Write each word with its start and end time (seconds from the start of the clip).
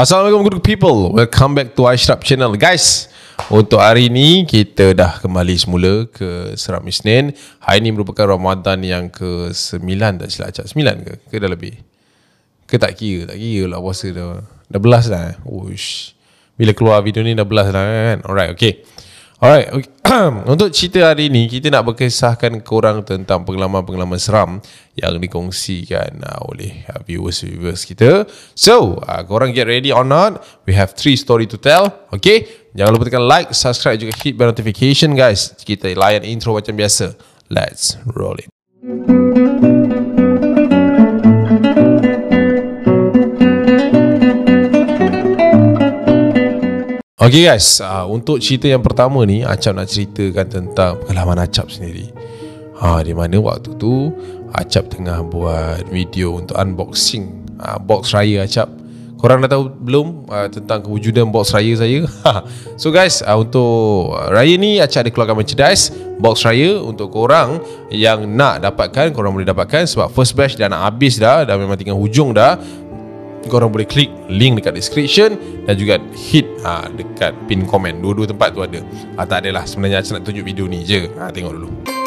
Assalamualaikum 0.00 0.48
good 0.48 0.64
people 0.64 1.12
Welcome 1.12 1.52
back 1.52 1.76
to 1.76 1.84
Ashraf 1.84 2.24
Channel 2.24 2.56
Guys 2.56 3.12
Untuk 3.52 3.84
hari 3.84 4.08
ni 4.08 4.48
Kita 4.48 4.96
dah 4.96 5.20
kembali 5.20 5.52
semula 5.60 6.08
Ke 6.08 6.56
Seram 6.56 6.88
Isnin 6.88 7.36
Hari 7.60 7.84
ni 7.84 7.92
merupakan 7.92 8.24
Ramadan 8.24 8.80
yang 8.80 9.12
ke 9.12 9.52
9 9.52 9.76
Tak 10.24 10.32
silap 10.32 10.56
cak 10.56 10.72
9 10.72 11.04
ke? 11.04 11.14
Ke 11.28 11.36
dah 11.36 11.52
lebih? 11.52 11.84
Ke 12.64 12.80
tak 12.80 12.96
kira? 12.96 13.28
Tak 13.28 13.36
kira 13.36 13.76
lah 13.76 13.76
puasa 13.76 14.08
dah 14.08 14.40
Dah 14.72 14.80
belas 14.80 15.04
dah 15.12 15.36
Uish. 15.44 16.16
Bila 16.56 16.72
keluar 16.72 17.04
video 17.04 17.20
ni 17.20 17.36
dah 17.36 17.44
belas 17.44 17.68
dah 17.68 17.84
kan 17.84 18.24
Alright 18.24 18.56
okay 18.56 18.80
Alright, 19.40 19.72
okay. 19.72 19.88
untuk 20.52 20.68
cerita 20.68 21.00
hari 21.00 21.32
ini 21.32 21.48
kita 21.48 21.72
nak 21.72 21.88
berkisahkan 21.88 22.60
korang 22.60 23.00
tentang 23.08 23.40
pengalaman-pengalaman 23.40 24.20
seram 24.20 24.60
yang 24.92 25.16
dikongsikan 25.16 26.20
uh, 26.20 26.44
oleh 26.52 26.84
viewers-viewers 27.08 27.88
kita. 27.88 28.28
So, 28.52 29.00
uh, 29.00 29.24
korang 29.24 29.56
get 29.56 29.64
ready 29.64 29.96
or 29.96 30.04
not? 30.04 30.44
We 30.68 30.76
have 30.76 30.92
three 30.92 31.16
story 31.16 31.48
to 31.48 31.56
tell. 31.56 32.04
Okay, 32.12 32.68
jangan 32.76 33.00
lupa 33.00 33.08
tekan 33.08 33.24
like, 33.24 33.56
subscribe 33.56 33.96
juga 33.96 34.12
hit 34.20 34.36
bell 34.36 34.52
notification 34.52 35.16
guys. 35.16 35.56
Kita 35.56 35.88
layan 35.88 36.20
intro 36.28 36.52
macam 36.52 36.76
biasa. 36.76 37.16
Let's 37.48 37.96
roll 38.12 38.44
it. 38.44 38.52
Okay 47.20 47.52
guys, 47.52 47.84
uh, 47.84 48.08
untuk 48.08 48.40
cerita 48.40 48.64
yang 48.64 48.80
pertama 48.80 49.28
ni 49.28 49.44
Acap 49.44 49.76
nak 49.76 49.92
ceritakan 49.92 50.46
tentang 50.48 50.96
pengalaman 51.04 51.44
Acap 51.44 51.68
sendiri. 51.68 52.08
Ha, 52.80 53.04
Di 53.04 53.12
mana 53.12 53.36
waktu 53.36 53.76
tu 53.76 54.08
Acap 54.56 54.88
tengah 54.88 55.20
buat 55.28 55.84
video 55.92 56.40
untuk 56.40 56.56
unboxing 56.56 57.44
uh, 57.60 57.76
box 57.76 58.16
raya 58.16 58.48
Acap. 58.48 58.72
Korang 59.20 59.44
dah 59.44 59.52
tahu 59.52 59.68
belum 59.68 60.32
uh, 60.32 60.48
tentang 60.48 60.80
kewujudan 60.80 61.28
box 61.28 61.52
raya 61.52 61.76
saya? 61.76 62.08
so 62.80 62.88
guys, 62.88 63.20
uh, 63.20 63.36
untuk 63.36 64.16
raya 64.32 64.56
ni 64.56 64.80
Acap 64.80 65.04
ada 65.04 65.12
keluarkan 65.12 65.36
merchandise 65.44 65.92
Box 66.16 66.48
raya 66.48 66.80
untuk 66.80 67.12
korang 67.12 67.60
yang 67.92 68.24
nak 68.32 68.64
dapatkan 68.64 69.12
Korang 69.12 69.36
boleh 69.36 69.44
dapatkan 69.44 69.84
sebab 69.84 70.08
first 70.08 70.32
batch 70.32 70.56
dah 70.56 70.72
nak 70.72 70.88
habis 70.88 71.20
dah 71.20 71.44
Dah 71.44 71.60
memang 71.60 71.76
tinggal 71.76 72.00
hujung 72.00 72.32
dah. 72.32 72.56
Korang 73.44 73.68
boleh 73.68 73.84
klik 73.84 74.08
link 74.32 74.56
dekat 74.56 74.72
description 74.72 75.36
dan 75.68 75.76
juga 75.76 76.00
hit 76.16 76.48
ha, 76.64 76.88
dekat 76.90 77.32
pin 77.46 77.64
komen. 77.64 78.00
Dua-dua 78.00 78.26
tempat 78.28 78.56
tu 78.56 78.60
ada. 78.64 78.80
Ha, 79.16 79.24
tak 79.28 79.46
adalah. 79.46 79.64
Sebenarnya 79.68 80.04
saya 80.04 80.20
nak 80.20 80.28
tunjuk 80.28 80.44
video 80.44 80.66
ni 80.66 80.82
je. 80.82 81.08
Ha, 81.16 81.30
tengok 81.30 81.54
dulu 81.56 81.99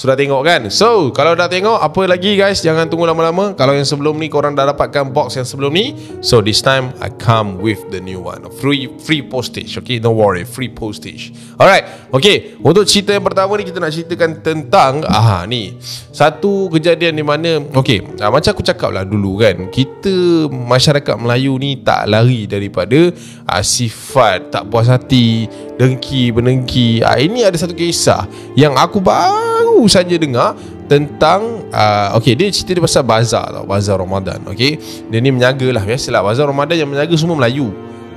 sudah 0.00 0.16
tengok 0.16 0.40
kan? 0.40 0.60
So, 0.72 1.12
kalau 1.12 1.36
dah 1.36 1.44
tengok 1.44 1.76
apa 1.76 2.08
lagi 2.08 2.32
guys, 2.32 2.64
jangan 2.64 2.88
tunggu 2.88 3.04
lama-lama. 3.04 3.52
Kalau 3.52 3.76
yang 3.76 3.84
sebelum 3.84 4.16
ni 4.16 4.32
korang 4.32 4.56
dah 4.56 4.72
dapatkan 4.72 5.12
box 5.12 5.36
yang 5.36 5.44
sebelum 5.44 5.76
ni, 5.76 5.92
so 6.24 6.40
this 6.40 6.64
time 6.64 6.96
I 7.04 7.12
come 7.12 7.60
with 7.60 7.84
the 7.92 8.00
new 8.00 8.24
one. 8.24 8.48
Free 8.64 8.88
free 8.96 9.20
postage. 9.20 9.76
Okay, 9.76 10.00
don't 10.00 10.16
worry, 10.16 10.48
free 10.48 10.72
postage. 10.72 11.36
Alright. 11.60 12.08
Okay, 12.16 12.56
untuk 12.64 12.88
cerita 12.88 13.12
yang 13.12 13.20
pertama 13.20 13.52
ni 13.60 13.68
kita 13.68 13.76
nak 13.76 13.92
ceritakan 13.92 14.40
tentang 14.40 15.04
ah 15.04 15.44
ni. 15.44 15.76
Satu 16.16 16.72
kejadian 16.72 17.20
di 17.20 17.24
mana 17.26 17.60
okay, 17.76 18.00
ah, 18.24 18.32
macam 18.32 18.56
aku 18.56 18.64
cakap 18.64 18.96
lah 18.96 19.04
dulu 19.04 19.36
kan, 19.44 19.68
kita 19.68 20.48
masyarakat 20.48 21.12
Melayu 21.20 21.60
ni 21.60 21.76
tak 21.84 22.08
lari 22.08 22.48
daripada 22.48 23.12
ah, 23.44 23.60
sifat 23.60 24.48
tak 24.48 24.64
puas 24.72 24.88
hati, 24.88 25.44
dengki, 25.76 26.32
menengki. 26.32 27.04
Ah, 27.04 27.20
ini 27.20 27.44
ada 27.44 27.60
satu 27.60 27.76
kisah 27.76 28.24
yang 28.56 28.80
aku 28.80 28.96
baru 28.96 29.49
saja 29.86 30.16
dengar 30.18 30.58
tentang 30.90 31.64
uh, 31.70 32.18
okey 32.18 32.34
dia 32.34 32.50
cerita 32.50 32.76
dia 32.76 32.84
pasal 32.84 33.06
bazar 33.06 33.46
tau 33.54 33.64
bazar 33.64 33.96
Ramadan 33.96 34.42
okey 34.50 34.76
dia 35.08 35.18
ni 35.22 35.30
menyaga 35.30 35.70
lah 35.70 35.86
biasalah. 35.86 36.20
Bazar 36.26 36.50
Ramadan 36.50 36.76
yang 36.76 36.90
menyaga 36.90 37.14
semua 37.14 37.38
Melayu. 37.38 37.70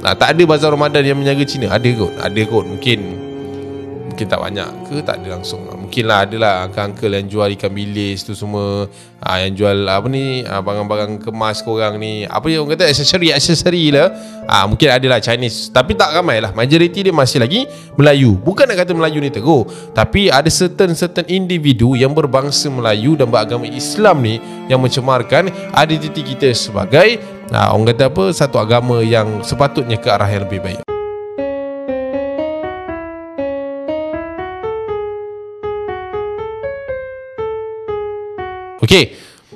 Nah, 0.03 0.11
tak 0.19 0.35
ada 0.35 0.43
bazar 0.43 0.75
Ramadan 0.75 0.99
yang 0.99 1.15
menjaga 1.15 1.47
Cina. 1.47 1.71
Ada 1.71 1.87
kot 1.95 2.11
ada 2.19 2.41
kot 2.43 2.65
mungkin 2.67 3.22
mungkin 4.13 4.29
tak 4.29 4.41
banyak 4.45 4.69
ke? 4.85 4.95
Tak 5.01 5.15
ada 5.25 5.27
langsung 5.41 5.65
mungkin 5.73 6.03
lah 6.05 6.25
ada 6.29 6.37
lah 6.37 6.53
uncle-uncle 6.69 7.13
yang 7.17 7.25
jual 7.25 7.49
ikan 7.57 7.73
bilis 7.73 8.21
tu 8.21 8.37
semua. 8.37 8.85
Ha, 9.23 9.39
yang 9.39 9.55
jual 9.55 9.87
apa 9.87 10.05
ni? 10.11 10.43
Ha, 10.43 10.61
barang-barang 10.61 11.21
kemas 11.23 11.65
korang 11.65 11.97
ni. 11.97 12.29
Apa 12.29 12.49
yang 12.51 12.67
orang 12.67 12.75
kata? 12.77 12.91
Aksesori 12.93 13.33
aksesori 13.33 13.89
lah. 13.89 14.13
Ha, 14.45 14.69
mungkin 14.69 14.89
ada 14.93 15.07
lah 15.09 15.17
Chinese. 15.23 15.73
Tapi 15.73 15.97
tak 15.97 16.13
ramai 16.13 16.43
lah. 16.43 16.53
Majoriti 16.53 17.07
dia 17.07 17.15
masih 17.15 17.41
lagi 17.41 17.65
Melayu. 17.97 18.37
Bukan 18.37 18.69
nak 18.69 18.85
kata 18.85 18.93
Melayu 18.93 19.17
ni 19.17 19.33
teguh 19.33 19.65
tapi 19.97 20.29
ada 20.29 20.49
certain-certain 20.51 21.25
individu 21.31 21.97
yang 21.97 22.13
berbangsa 22.13 22.69
Melayu 22.69 23.17
dan 23.17 23.33
beragama 23.33 23.65
Islam 23.65 24.21
ni 24.21 24.37
yang 24.69 24.83
mencemarkan 24.83 25.49
identiti 25.73 26.21
kita 26.21 26.53
sebagai 26.53 27.17
ha, 27.49 27.73
orang 27.73 27.95
kata 27.95 28.13
apa? 28.13 28.23
Satu 28.35 28.61
agama 28.61 29.01
yang 29.01 29.41
sepatutnya 29.41 29.97
ke 29.97 30.11
arah 30.11 30.29
yang 30.29 30.45
lebih 30.45 30.61
baik 30.61 30.92
Okey. 38.93 39.09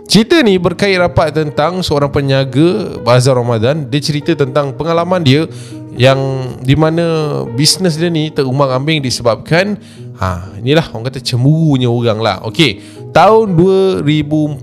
Cerita 0.10 0.42
ni 0.42 0.58
berkait 0.58 0.98
rapat 0.98 1.30
tentang 1.30 1.86
seorang 1.86 2.10
penyaga 2.10 2.98
bazar 3.06 3.38
Ramadan. 3.38 3.86
Dia 3.86 4.02
cerita 4.02 4.34
tentang 4.34 4.74
pengalaman 4.74 5.22
dia 5.22 5.46
yang 5.94 6.18
di 6.66 6.74
mana 6.74 7.06
bisnes 7.54 8.02
dia 8.02 8.10
ni 8.10 8.34
terumbang-ambing 8.34 8.98
disebabkan 8.98 9.78
ha 10.18 10.58
inilah 10.58 10.90
orang 10.90 11.14
kata 11.14 11.22
cemburunya 11.22 11.86
orang 11.86 12.18
lah. 12.18 12.42
Okey. 12.50 12.82
Tahun 13.14 13.54
2014 13.54 14.58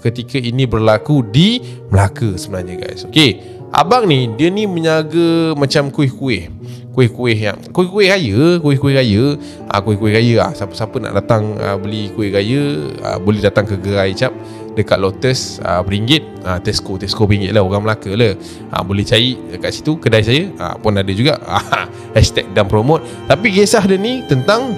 ketika 0.00 0.40
ini 0.40 0.64
berlaku 0.64 1.20
di 1.20 1.60
Melaka 1.92 2.40
sebenarnya 2.40 2.80
guys. 2.80 3.04
Okey. 3.04 3.36
Abang 3.68 4.08
ni 4.08 4.32
dia 4.32 4.48
ni 4.48 4.64
menyaga 4.64 5.52
macam 5.60 5.92
kuih-kuih 5.92 6.48
kuih-kuih 6.90 7.38
yang 7.38 7.58
kuih-kuih 7.70 8.10
raya, 8.10 8.58
kuih-kuih 8.58 8.94
raya, 8.98 9.24
ah 9.70 9.78
kuih-kuih 9.78 10.12
raya 10.12 10.34
ah 10.42 10.50
siapa-siapa 10.50 10.98
nak 10.98 11.12
datang 11.22 11.54
ah, 11.62 11.78
beli 11.78 12.10
kuih 12.12 12.34
raya 12.34 12.62
ah, 13.06 13.18
boleh 13.22 13.38
datang 13.38 13.64
ke 13.66 13.78
gerai 13.78 14.10
cap 14.12 14.34
dekat 14.74 14.98
Lotus 14.98 15.58
ah, 15.62 15.82
beringgit 15.82 16.22
ah, 16.46 16.58
Tesco 16.62 16.98
Tesco 16.98 17.26
beringgit 17.26 17.54
lah 17.54 17.62
orang 17.62 17.82
Melaka 17.86 18.10
lah. 18.14 18.34
Ah, 18.70 18.82
boleh 18.82 19.02
cari 19.02 19.38
dekat 19.50 19.70
situ 19.74 19.98
kedai 19.98 20.22
saya. 20.22 20.50
Ah, 20.58 20.74
pun 20.78 20.94
ada 20.94 21.10
juga. 21.10 21.38
Ah, 21.50 21.86
hashtag 22.16 22.50
dan 22.56 22.66
promote. 22.66 23.06
Tapi 23.30 23.54
kisah 23.54 23.84
dia 23.86 23.98
ni 23.98 24.24
tentang 24.26 24.74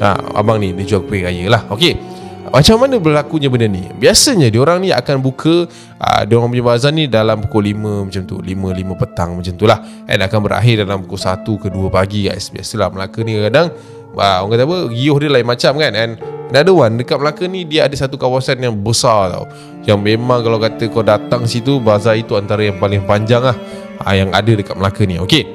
ah, 0.00 0.16
abang 0.36 0.56
ni 0.60 0.72
dia 0.72 0.96
jual 0.96 1.02
kuih 1.04 1.24
raya 1.24 1.44
lah. 1.48 1.62
Ok 1.68 2.12
macam 2.52 2.84
mana 2.84 3.00
berlakunya 3.00 3.48
benda 3.48 3.64
ni? 3.64 3.88
Biasanya 3.96 4.52
diorang 4.52 4.84
ni 4.84 4.92
akan 4.92 5.24
buka 5.24 5.64
uh, 5.96 6.22
diorang 6.28 6.52
punya 6.52 6.60
bazar 6.60 6.92
ni 6.92 7.08
dalam 7.08 7.40
pukul 7.40 7.72
5 7.72 8.12
macam 8.12 8.22
tu, 8.28 8.36
5 8.44 8.44
5 8.44 9.00
petang 9.00 9.30
macam 9.40 9.52
tu 9.56 9.64
lah. 9.64 9.80
And 10.04 10.20
akan 10.20 10.40
berakhir 10.44 10.84
dalam 10.84 11.00
pukul 11.00 11.16
1 11.16 11.48
ke 11.48 11.68
2 11.72 11.88
pagi 11.88 12.28
guys. 12.28 12.52
Biasalah 12.52 12.92
Melaka 12.92 13.24
ni 13.24 13.40
kadang 13.40 13.72
uh, 14.12 14.36
orang 14.44 14.52
kata 14.52 14.64
apa, 14.68 14.78
giuh 14.92 15.16
dia 15.16 15.30
lain 15.32 15.48
macam 15.48 15.72
kan. 15.80 15.92
And 15.96 16.12
another 16.52 16.76
one 16.76 17.00
dekat 17.00 17.16
Melaka 17.16 17.48
ni 17.48 17.64
dia 17.64 17.88
ada 17.88 17.96
satu 17.96 18.20
kawasan 18.20 18.60
yang 18.60 18.76
besar 18.76 19.32
tau. 19.32 19.48
Yang 19.88 19.98
memang 20.12 20.44
kalau 20.44 20.60
kata 20.60 20.84
kau 20.92 21.00
datang 21.00 21.48
situ 21.48 21.80
bazar 21.80 22.20
itu 22.20 22.36
antara 22.36 22.68
yang 22.68 22.76
paling 22.76 23.00
panjang 23.08 23.40
lah 23.40 23.56
uh, 24.04 24.12
yang 24.12 24.28
ada 24.28 24.52
dekat 24.52 24.76
Melaka 24.76 25.08
ni. 25.08 25.16
Okey. 25.16 25.48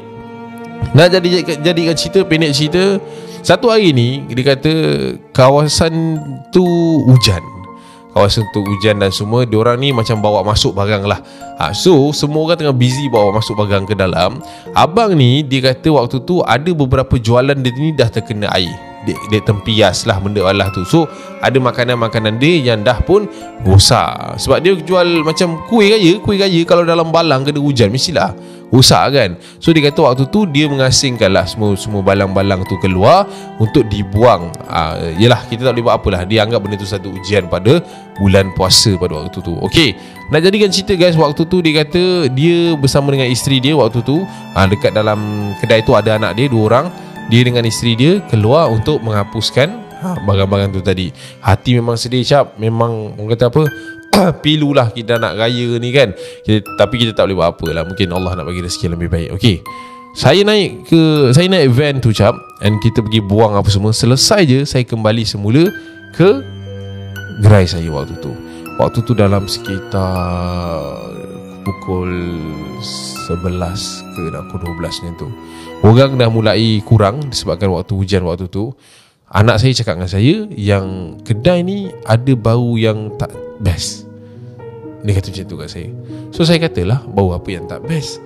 Nak 0.97 1.13
jadi 1.13 1.29
jadikan 1.61 1.93
cerita 1.93 2.25
pendek 2.25 2.53
cerita 2.57 2.97
satu 3.47 3.71
hari 3.71 3.95
ni 3.95 4.27
Dia 4.27 4.51
kata 4.51 4.73
Kawasan 5.31 6.19
tu 6.51 6.67
Hujan. 7.07 7.39
Kawasan 8.11 8.43
tu 8.51 8.59
hujan 8.59 8.99
dan 8.99 9.07
semua 9.07 9.47
Diorang 9.47 9.79
ni 9.79 9.95
macam 9.95 10.19
bawa 10.19 10.43
masuk 10.43 10.75
barang 10.75 11.07
lah. 11.07 11.23
Ha, 11.55 11.71
So 11.71 12.11
semua 12.11 12.43
orang 12.43 12.59
tengah 12.59 12.75
busy 12.75 13.07
Bawa 13.07 13.39
masuk 13.39 13.55
barang 13.55 13.87
ke 13.87 13.95
dalam. 13.95 14.43
Abang 14.75 15.15
ni 15.15 15.47
Dia 15.47 15.71
kata 15.71 15.95
waktu 15.95 16.19
tu 16.27 16.43
Ada 16.43 16.75
beberapa 16.75 17.15
jualan 17.15 17.55
dia 17.55 17.71
ni 17.71 17.95
Dah 17.95 18.11
terkena 18.11 18.51
air. 18.51 18.75
Dek, 19.07 19.15
dek 19.31 19.47
tempias 19.47 20.03
lah 20.03 20.19
benda 20.19 20.43
Allah 20.43 20.67
tu. 20.75 20.83
So 20.83 21.07
ada 21.39 21.55
makanan-makanan 21.55 22.43
dia 22.43 22.75
yang 22.75 22.83
dah 22.83 22.99
pun 22.99 23.23
rosak 23.63 24.35
Sebab 24.43 24.59
dia 24.59 24.75
jual 24.75 25.23
macam 25.23 25.63
kuih 25.71 25.95
raya. 25.95 26.19
Kuih 26.19 26.35
raya 26.35 26.61
kalau 26.67 26.83
dalam 26.83 27.15
balang 27.15 27.47
kena 27.47 27.63
hujan 27.63 27.87
Mestilah 27.87 28.35
rosak 28.73 29.15
kan? 29.15 29.29
So 29.63 29.71
dia 29.71 29.87
kata 29.87 29.99
waktu 30.03 30.23
tu 30.27 30.43
dia 30.47 30.67
mengasingkan 30.67 31.31
lah 31.31 31.47
Semua, 31.47 31.73
semua 31.79 32.03
balang-balang 32.03 32.67
tu 32.67 32.75
keluar 32.83 33.23
Untuk 33.57 33.87
dibuang. 33.87 34.51
Uh, 34.67 35.15
Yelah 35.15 35.43
kita 35.47 35.67
tak 35.67 35.77
boleh 35.77 35.85
buat 35.87 35.95
apalah. 35.97 36.21
Dia 36.27 36.43
anggap 36.43 36.59
benda 36.63 36.75
tu 36.75 36.87
satu 36.87 37.11
ujian 37.15 37.47
pada 37.47 37.79
bulan 38.17 38.49
puasa 38.57 38.97
pada 38.97 39.23
waktu 39.23 39.39
tu. 39.39 39.53
Okay 39.69 39.95
nak 40.27 40.43
jadikan 40.43 40.67
cerita 40.67 40.91
guys 40.99 41.15
waktu 41.15 41.47
tu 41.47 41.63
dia 41.63 41.87
kata 41.87 42.27
dia 42.35 42.75
bersama 42.75 43.15
dengan 43.15 43.31
isteri 43.31 43.63
dia 43.63 43.79
waktu 43.79 44.03
tu 44.03 44.27
ha, 44.27 44.67
dekat 44.67 44.91
dalam 44.91 45.51
kedai 45.63 45.79
tu 45.87 45.95
ada 45.95 46.19
anak 46.19 46.35
dia 46.35 46.51
dua 46.51 46.63
orang. 46.67 46.87
Dia 47.31 47.43
dengan 47.43 47.63
isteri 47.63 47.95
dia 47.95 48.19
keluar 48.27 48.67
untuk 48.67 48.99
menghapuskan 49.03 49.67
ha, 50.03 50.19
barang-barang 50.19 50.75
tu 50.75 50.83
tadi. 50.83 51.15
Hati 51.39 51.79
memang 51.79 51.95
sedih 51.95 52.27
cap 52.27 52.59
memang 52.59 53.15
orang 53.15 53.31
kata 53.39 53.47
apa 53.47 53.63
pilulah 54.43 54.89
kita 54.93 55.21
nak 55.21 55.37
raya 55.37 55.77
ni 55.77 55.89
kan. 55.93 56.13
Kita, 56.43 56.65
tapi 56.77 57.01
kita 57.01 57.11
tak 57.17 57.29
boleh 57.29 57.37
buat 57.39 57.49
apa 57.55 57.67
lah. 57.71 57.83
Mungkin 57.85 58.07
Allah 58.13 58.31
nak 58.37 58.45
bagi 58.49 58.61
rezeki 58.65 58.93
lebih 58.93 59.09
baik. 59.09 59.29
Okay 59.37 59.59
saya 60.17 60.41
naik 60.41 60.89
ke 60.89 61.29
saya 61.29 61.45
naik 61.45 61.77
van 61.77 62.01
tu 62.01 62.09
cap 62.09 62.33
and 62.65 62.81
kita 62.81 63.05
pergi 63.05 63.21
buang 63.21 63.53
apa 63.53 63.69
semua. 63.69 63.93
Selesai 63.93 64.41
je 64.49 64.59
saya 64.65 64.81
kembali 64.81 65.21
semula 65.21 65.69
ke 66.17 66.41
gerai 67.45 67.69
saya 67.69 67.85
waktu 67.93 68.17
tu. 68.17 68.33
Waktu 68.81 69.05
tu 69.05 69.13
dalam 69.13 69.45
sekitar 69.45 70.89
pukul 71.61 72.33
11 73.29 73.37
ke 74.17 74.21
nak 74.33 74.49
pukul 74.49 74.73
12 74.73 75.05
macam 75.05 75.15
tu. 75.21 75.29
Orang 75.85 76.17
dah 76.17 76.33
mulai 76.33 76.81
kurang 76.81 77.21
disebabkan 77.29 77.69
waktu 77.69 77.93
hujan 77.93 78.25
waktu 78.25 78.49
tu. 78.49 78.73
Anak 79.29 79.61
saya 79.61 79.77
cakap 79.77 80.01
dengan 80.01 80.09
saya 80.09 80.35
yang 80.57 81.19
kedai 81.21 81.61
ni 81.61 81.93
ada 82.09 82.33
bau 82.33 82.73
yang 82.73 83.13
tak 83.21 83.29
best. 83.61 84.06
Dia 85.05 85.11
kata 85.17 85.27
macam 85.29 85.45
tu 85.45 85.55
kat 85.59 85.69
saya. 85.69 85.89
So 86.33 86.41
saya 86.47 86.57
katalah 86.61 87.05
bau 87.05 87.33
apa 87.35 87.49
yang 87.51 87.69
tak 87.69 87.85
best. 87.85 88.21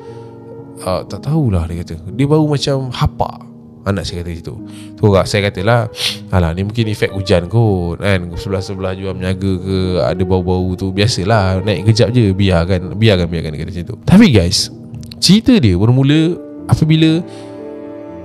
Uh, 0.81 1.03
tak 1.05 1.27
tahulah 1.27 1.67
dia 1.67 1.83
kata. 1.83 1.95
Dia 2.15 2.25
bau 2.25 2.47
macam 2.47 2.89
hapak. 2.89 3.51
Anak 3.81 4.05
saya 4.05 4.21
kata 4.21 4.31
itu 4.37 4.53
Tu 4.93 5.05
lah 5.09 5.25
saya 5.25 5.49
katalah 5.49 5.89
Alah 6.35 6.53
ni 6.53 6.61
mungkin 6.61 6.85
efek 6.93 7.09
hujan 7.17 7.49
kot 7.49 7.97
kan 7.97 8.29
Sebelah-sebelah 8.37 8.93
jual 8.93 9.17
menyaga 9.17 9.51
ke 9.57 9.77
Ada 10.05 10.21
bau-bau 10.21 10.77
tu 10.77 10.93
Biasalah 10.93 11.65
Naik 11.65 11.89
kejap 11.89 12.13
je 12.13 12.29
Biarkan 12.29 12.93
Biarkan 12.93 13.25
biarkan 13.25 13.49
dia 13.57 13.59
kata 13.65 13.71
macam 13.73 13.85
tu 13.89 13.95
Tapi 14.05 14.25
guys 14.29 14.69
Cerita 15.17 15.57
dia 15.57 15.73
bermula 15.81 16.37
Apabila 16.69 17.25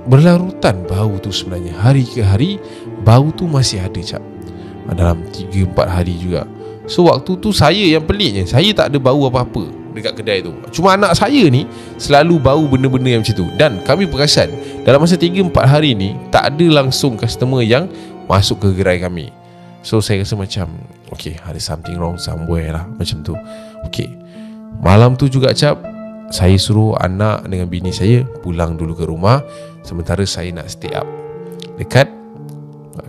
Berlarutan 0.05 0.85
bau 0.85 1.17
tu 1.17 1.33
sebenarnya 1.33 1.73
Hari 1.81 2.05
ke 2.05 2.21
hari 2.21 2.61
Bau 3.01 3.33
tu 3.33 3.49
masih 3.49 3.81
ada 3.81 4.01
cap 4.05 4.21
Dalam 4.93 5.25
3-4 5.33 5.73
hari 5.89 6.21
juga 6.21 6.45
So 6.87 7.11
waktu 7.11 7.35
tu 7.37 7.51
saya 7.51 7.83
yang 7.83 8.07
peliknya 8.07 8.47
Saya 8.47 8.71
tak 8.71 8.89
ada 8.89 8.97
bau 8.97 9.27
apa-apa 9.27 9.87
dekat 9.97 10.13
kedai 10.21 10.45
tu. 10.45 10.53
Cuma 10.69 10.93
anak 10.93 11.17
saya 11.17 11.49
ni 11.49 11.65
Selalu 11.97 12.37
bau 12.37 12.63
benda-benda 12.69 13.17
yang 13.17 13.25
macam 13.25 13.35
tu. 13.35 13.47
Dan 13.57 13.81
kami 13.81 14.05
perasan 14.05 14.53
Dalam 14.85 15.01
masa 15.01 15.17
3-4 15.17 15.49
hari 15.65 15.97
ni 15.97 16.13
Tak 16.29 16.53
ada 16.53 16.65
langsung 16.69 17.17
customer 17.17 17.65
yang 17.65 17.89
Masuk 18.29 18.61
ke 18.61 18.69
gerai 18.77 19.01
kami. 19.01 19.33
So 19.81 19.99
saya 19.99 20.21
rasa 20.21 20.37
macam 20.37 20.69
Okay 21.09 21.39
ada 21.41 21.57
something 21.57 21.97
wrong 21.97 22.21
somewhere 22.21 22.69
lah 22.77 22.85
Macam 22.85 23.25
tu. 23.25 23.33
Okay 23.89 24.13
Malam 24.79 25.17
tu 25.17 25.25
juga 25.27 25.51
cap 25.57 25.81
Saya 26.29 26.55
suruh 26.61 26.93
anak 27.01 27.49
dengan 27.49 27.65
bini 27.65 27.89
saya 27.89 28.21
Pulang 28.45 28.77
dulu 28.77 28.93
ke 28.93 29.03
rumah. 29.09 29.41
Sementara 29.81 30.21
saya 30.29 30.53
nak 30.53 30.69
stay 30.69 30.93
up 30.93 31.07
Dekat 31.81 32.16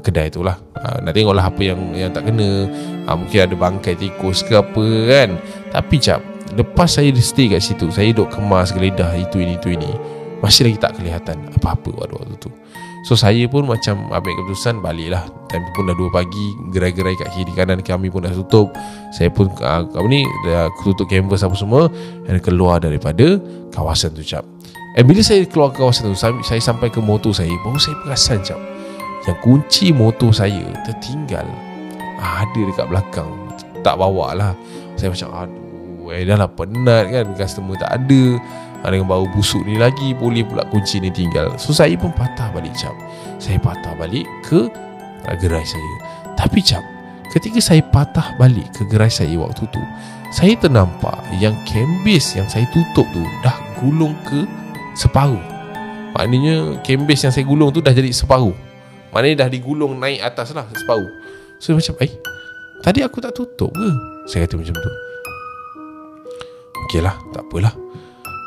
kedai 0.08 0.32
tu 0.32 0.40
lah 0.40 0.56
ha, 0.80 1.04
Nak 1.04 1.12
tengok 1.12 1.36
lah 1.36 1.52
apa 1.52 1.60
yang 1.60 1.92
yang 1.92 2.08
tak 2.08 2.32
kena. 2.32 2.66
Ha, 3.04 3.12
Mungkin 3.12 3.38
ada 3.44 3.54
bangkai 3.54 3.94
tikus 4.00 4.40
ke 4.40 4.56
apa 4.56 4.84
kan. 5.04 5.36
Tapi 5.70 5.96
cap 6.00 6.24
Lepas 6.56 6.96
saya 6.96 7.12
stay 7.20 7.52
kat 7.52 7.60
situ 7.60 7.92
Saya 7.92 8.08
duduk 8.16 8.32
kemas 8.32 8.72
geledah 8.72 9.12
Itu 9.20 9.36
ini 9.36 9.60
itu 9.60 9.68
ini 9.76 9.90
Masih 10.40 10.64
lagi 10.64 10.78
tak 10.80 10.96
kelihatan 10.96 11.36
Apa-apa 11.60 11.92
waktu, 11.92 12.14
waktu 12.16 12.36
tu. 12.40 12.50
So 13.04 13.14
saya 13.14 13.44
pun 13.52 13.68
macam 13.68 14.08
Ambil 14.08 14.32
keputusan 14.40 14.80
balik 14.80 15.12
lah 15.12 15.28
Time 15.52 15.68
pun 15.76 15.92
dah 15.92 15.96
2 15.96 16.08
pagi 16.08 16.46
Gerai-gerai 16.72 17.14
kat 17.20 17.28
kiri 17.36 17.52
kanan 17.52 17.84
Kami 17.84 18.08
pun 18.08 18.24
dah 18.24 18.32
tutup. 18.32 18.72
Saya 19.12 19.28
pun 19.28 19.52
uh, 19.60 19.84
Apa 19.84 20.08
ni 20.08 20.24
Dah 20.48 20.72
tutup 20.80 21.04
canvas 21.04 21.44
apa 21.44 21.54
semua 21.54 21.92
Dan 22.24 22.40
keluar 22.40 22.80
daripada 22.80 23.36
Kawasan 23.68 24.16
tu 24.16 24.24
cap 24.24 24.42
And 24.96 25.04
bila 25.06 25.20
saya 25.22 25.44
keluar 25.46 25.70
ke 25.70 25.78
kawasan 25.78 26.10
tu 26.10 26.18
saya 26.18 26.58
sampai 26.58 26.90
ke 26.90 26.98
motor 26.98 27.30
saya 27.30 27.52
Baru 27.62 27.78
saya 27.78 27.94
perasan 28.02 28.42
cap 28.42 28.58
Yang 29.28 29.38
kunci 29.44 29.92
motor 29.92 30.32
saya 30.32 30.72
Tertinggal. 30.88 31.44
Ada 32.16 32.60
dekat 32.72 32.86
belakang. 32.88 33.28
Tak 33.84 34.00
bawa 34.00 34.32
lah 34.32 34.52
Saya 34.96 35.12
macam 35.12 35.28
Aduh 35.44 36.08
Eh 36.08 36.24
dah 36.24 36.40
lah 36.40 36.48
penat 36.48 37.12
kan. 37.12 37.26
Customer 37.36 37.76
tak 37.76 38.00
ada. 38.00 38.22
Ha, 38.80 38.88
Dengan 38.88 39.12
bau 39.12 39.28
busuk 39.28 39.60
ni 39.68 39.76
lagi 39.76 40.16
Boleh 40.16 40.40
pula 40.48 40.64
kunci 40.72 40.96
ni 41.04 41.12
tinggal. 41.12 41.52
So 41.60 41.76
saya 41.76 41.92
pun 42.00 42.08
patah 42.16 42.48
balik 42.56 42.72
cap. 42.72 42.96
Saya 43.36 43.60
patah 43.60 43.92
balik 44.00 44.24
ke 44.40 44.64
Gerai 45.28 45.66
saya. 45.68 45.94
Tapi 46.32 46.64
cap 46.64 46.80
Ketika 47.28 47.60
saya 47.60 47.84
patah 47.84 48.32
balik 48.40 48.72
ke 48.72 48.88
gerai 48.88 49.12
saya 49.12 49.36
waktu 49.36 49.68
tu 49.68 49.82
Saya 50.32 50.56
ternampak 50.56 51.20
Yang 51.36 51.60
kembis 51.68 52.32
yang 52.40 52.48
saya 52.48 52.64
tutup 52.72 53.04
tu 53.12 53.20
Dah 53.44 53.52
gulung 53.76 54.16
ke 54.24 54.48
Separuh. 54.96 55.44
Maknanya 56.16 56.80
Kembis 56.80 57.28
yang 57.28 57.32
saya 57.36 57.44
gulung 57.44 57.68
tu 57.68 57.84
Dah 57.84 57.92
jadi 57.92 58.08
separuh 58.08 58.67
Maknanya 59.12 59.46
dah 59.46 59.48
digulung 59.48 59.96
naik 59.96 60.20
atas 60.20 60.52
lah 60.52 60.68
Separuh. 60.76 61.08
So 61.58 61.74
macam 61.74 61.96
Eh 62.04 62.12
Tadi 62.84 63.02
aku 63.02 63.18
tak 63.18 63.34
tutup 63.34 63.74
ke? 63.74 63.90
Saya 64.30 64.46
kata 64.46 64.54
macam 64.60 64.76
tu. 64.76 64.92
Okey 66.86 67.00
lah 67.02 67.16
Tak 67.34 67.42
apalah. 67.48 67.74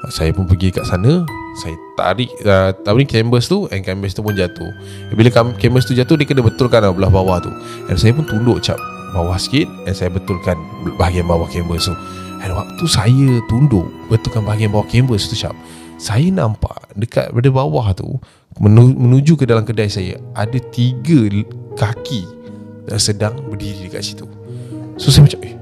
Saya 0.10 0.34
pun 0.34 0.50
pergi 0.50 0.74
kat 0.74 0.86
sana. 0.86 1.25
Saya 1.62 1.75
tarik 2.00 2.31
uh, 2.48 2.72
Apa 2.74 2.96
ni 2.96 3.06
canvas 3.06 3.52
tu 3.52 3.68
And 3.69 3.84
canvas 3.84 4.16
tu 4.16 4.24
pun 4.24 4.34
jatuh. 4.38 4.72
Bila 5.13 5.30
canvas 5.34 5.84
tu 5.84 5.94
jatuh 5.98 6.16
Dia 6.16 6.25
kena 6.25 6.46
betulkan 6.46 6.80
lah 6.81 6.94
Belah 6.96 7.12
bawah 7.12 7.38
tu. 7.44 7.52
And 7.92 7.98
saya 8.00 8.16
pun 8.16 8.24
tunduk 8.24 8.63
cap 8.63 8.80
Bawah 9.12 9.36
sikit 9.36 9.68
And 9.86 9.94
saya 9.98 10.08
betulkan 10.13 10.56
Bahagian 10.96 11.28
bawah 11.28 11.50
canvas 11.52 11.92
tu. 11.92 11.96
And 12.42 12.56
waktu 12.56 12.86
saya 12.88 13.30
tunduk 13.52 13.86
Betulkan 14.08 14.48
bahagian 14.48 14.72
bawah 14.72 14.88
canvas 14.88 15.28
tu 15.28 15.36
cap 15.36 15.54
Saya 16.00 16.31
nampak 16.31 16.96
Dekat 16.96 17.36
pada 17.36 17.50
bawah 17.52 17.92
tu 17.92 18.18
Menuju 18.59 19.39
ke 19.39 19.48
dalam 19.48 19.63
kedai 19.63 19.88
saya 19.88 20.19
Ada 20.36 20.59
tiga 20.74 21.31
kaki 21.80 22.27
Yang 22.92 23.01
sedang 23.13 23.38
berdiri 23.48 23.88
dekat 23.88 24.03
situ. 24.03 24.27
So 25.00 25.07
saya 25.07 25.30
macam 25.30 25.39
Eh 25.48 25.62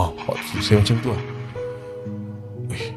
Oh, 0.00 0.16
waktu 0.24 0.64
saya 0.64 0.80
macam 0.80 0.96
tu 1.04 1.08
lah. 1.12 1.22
Eh, 2.72 2.88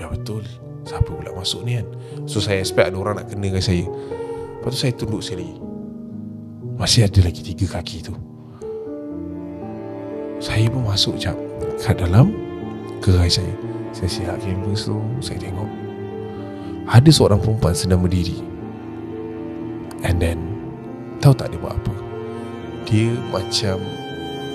ya 0.00 0.08
betul. 0.08 0.40
Siapa 0.88 1.04
pula 1.04 1.28
masuk 1.36 1.68
ni 1.68 1.76
kan? 1.76 1.86
So 2.24 2.40
saya 2.40 2.64
expect 2.64 2.94
ada 2.94 2.96
orang 2.96 3.20
nak 3.20 3.28
kena 3.28 3.52
dengan 3.52 3.60
saya. 3.60 3.84
Lepas 3.84 4.72
tu 4.72 4.78
saya 4.80 4.92
tunduk 4.96 5.20
sekali 5.20 5.52
Masih 6.80 7.04
ada 7.04 7.20
lagi 7.20 7.44
tiga 7.44 7.76
kaki 7.76 8.08
tu. 8.08 8.14
Saya 10.40 10.68
pun 10.72 10.84
masuk 10.84 11.20
jap 11.20 11.36
Kat 11.76 12.00
dalam 12.00 12.45
Gerai 13.04 13.30
saya. 13.30 13.52
Saya 13.96 14.12
siap 14.12 14.36
canvas 14.44 14.84
tu 14.84 15.00
Saya 15.24 15.40
tengok. 15.40 15.68
Ada 16.86 17.10
seorang 17.10 17.40
perempuan 17.40 17.72
sedang 17.72 18.04
berdiri. 18.04 18.38
And 20.04 20.20
then 20.20 20.38
Tahu 21.18 21.32
tak 21.32 21.48
dia 21.48 21.58
buat 21.58 21.72
apa? 21.74 21.94
Dia 22.86 23.10
macam 23.32 23.80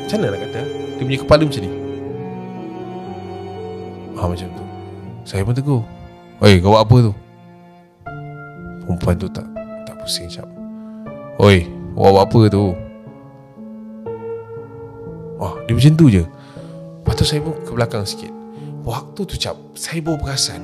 Macam 0.05 0.17
mana 0.21 0.29
nak 0.37 0.41
kata? 0.45 0.61
Dia 0.97 1.03
punya 1.03 1.19
kepala 1.25 1.41
macam 1.49 1.61
ni. 1.65 1.71
Ha 4.13 4.21
macam 4.29 4.47
tu. 4.53 4.65
Saya 5.25 5.41
pun 5.41 5.55
tegur. 5.57 5.81
Oi 6.41 6.61
kau 6.61 6.73
buat 6.73 6.85
apa 6.85 6.95
tu? 7.09 7.13
Perempuan 8.85 9.15
tu 9.17 9.27
tak 9.29 9.45
Tak 9.85 9.95
pusing 10.01 10.29
cap 10.29 10.49
Oi 11.41 11.65
kau 11.97 12.13
buat 12.13 12.25
apa 12.29 12.39
tu? 12.49 12.63
Wah 15.41 15.57
dia 15.65 15.73
macam 15.73 15.93
tu 15.97 16.05
je 16.13 16.23
Tu 17.21 17.29
saya 17.29 17.45
pun 17.45 17.53
ke 17.53 17.69
belakang 17.69 18.01
sikit 18.01 18.33
Waktu 18.81 19.29
tu 19.29 19.37
cap 19.37 19.53
Saya 19.77 20.01
baru 20.01 20.17
perasan. 20.25 20.57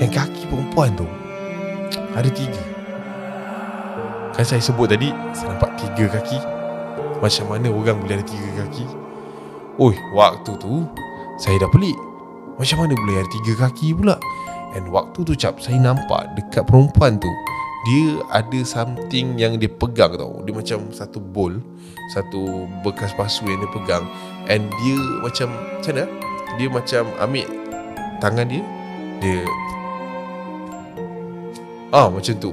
Yang 0.00 0.08
kaki 0.08 0.48
perempuan 0.48 0.96
tu 0.96 1.04
Ada 2.16 2.32
tiga. 2.32 2.62
Kan 4.32 4.40
saya 4.40 4.64
sebut 4.64 4.88
tadi 4.88 5.12
Saya 5.36 5.52
nampak 5.52 5.76
tiga 5.76 6.16
kaki. 6.16 6.40
Macam 7.20 7.44
mana 7.44 7.68
orang 7.68 8.00
boleh 8.00 8.16
ada 8.16 8.24
tiga 8.24 8.64
kaki? 8.64 8.88
Oi, 9.84 9.92
waktu 10.16 10.56
tu 10.56 10.88
saya 11.36 11.60
dah 11.60 11.68
pelik. 11.68 11.98
Macam 12.56 12.80
mana 12.80 12.96
boleh 12.96 13.20
ada 13.20 13.28
tiga 13.36 13.52
kaki 13.68 13.92
pula? 13.92 14.16
And 14.72 14.88
waktu 14.88 15.28
tu 15.28 15.36
cap 15.36 15.60
Saya 15.60 15.76
nampak 15.76 16.40
dekat 16.40 16.64
perempuan 16.64 17.20
tu 17.20 17.28
Dia 17.82 18.22
ada 18.30 18.60
something 18.62 19.34
yang 19.34 19.58
dia 19.58 19.66
pegang 19.66 20.14
tau. 20.14 20.38
Dia 20.46 20.54
macam 20.54 20.94
satu 20.94 21.18
bowl 21.18 21.58
Satu 22.14 22.70
bekas 22.86 23.10
pasu 23.18 23.42
yang 23.50 23.58
dia 23.58 23.70
pegang. 23.74 24.04
And 24.46 24.70
dia 24.82 24.96
macam 25.22 25.50
Macam 25.50 25.92
mana? 25.98 26.04
Dia 26.60 26.68
macam 26.70 27.02
ambil 27.18 27.48
Tangan 28.22 28.46
dia 28.46 28.62
Dia 29.18 29.42
Ah 31.92 32.08
macam 32.08 32.34
tu. 32.40 32.50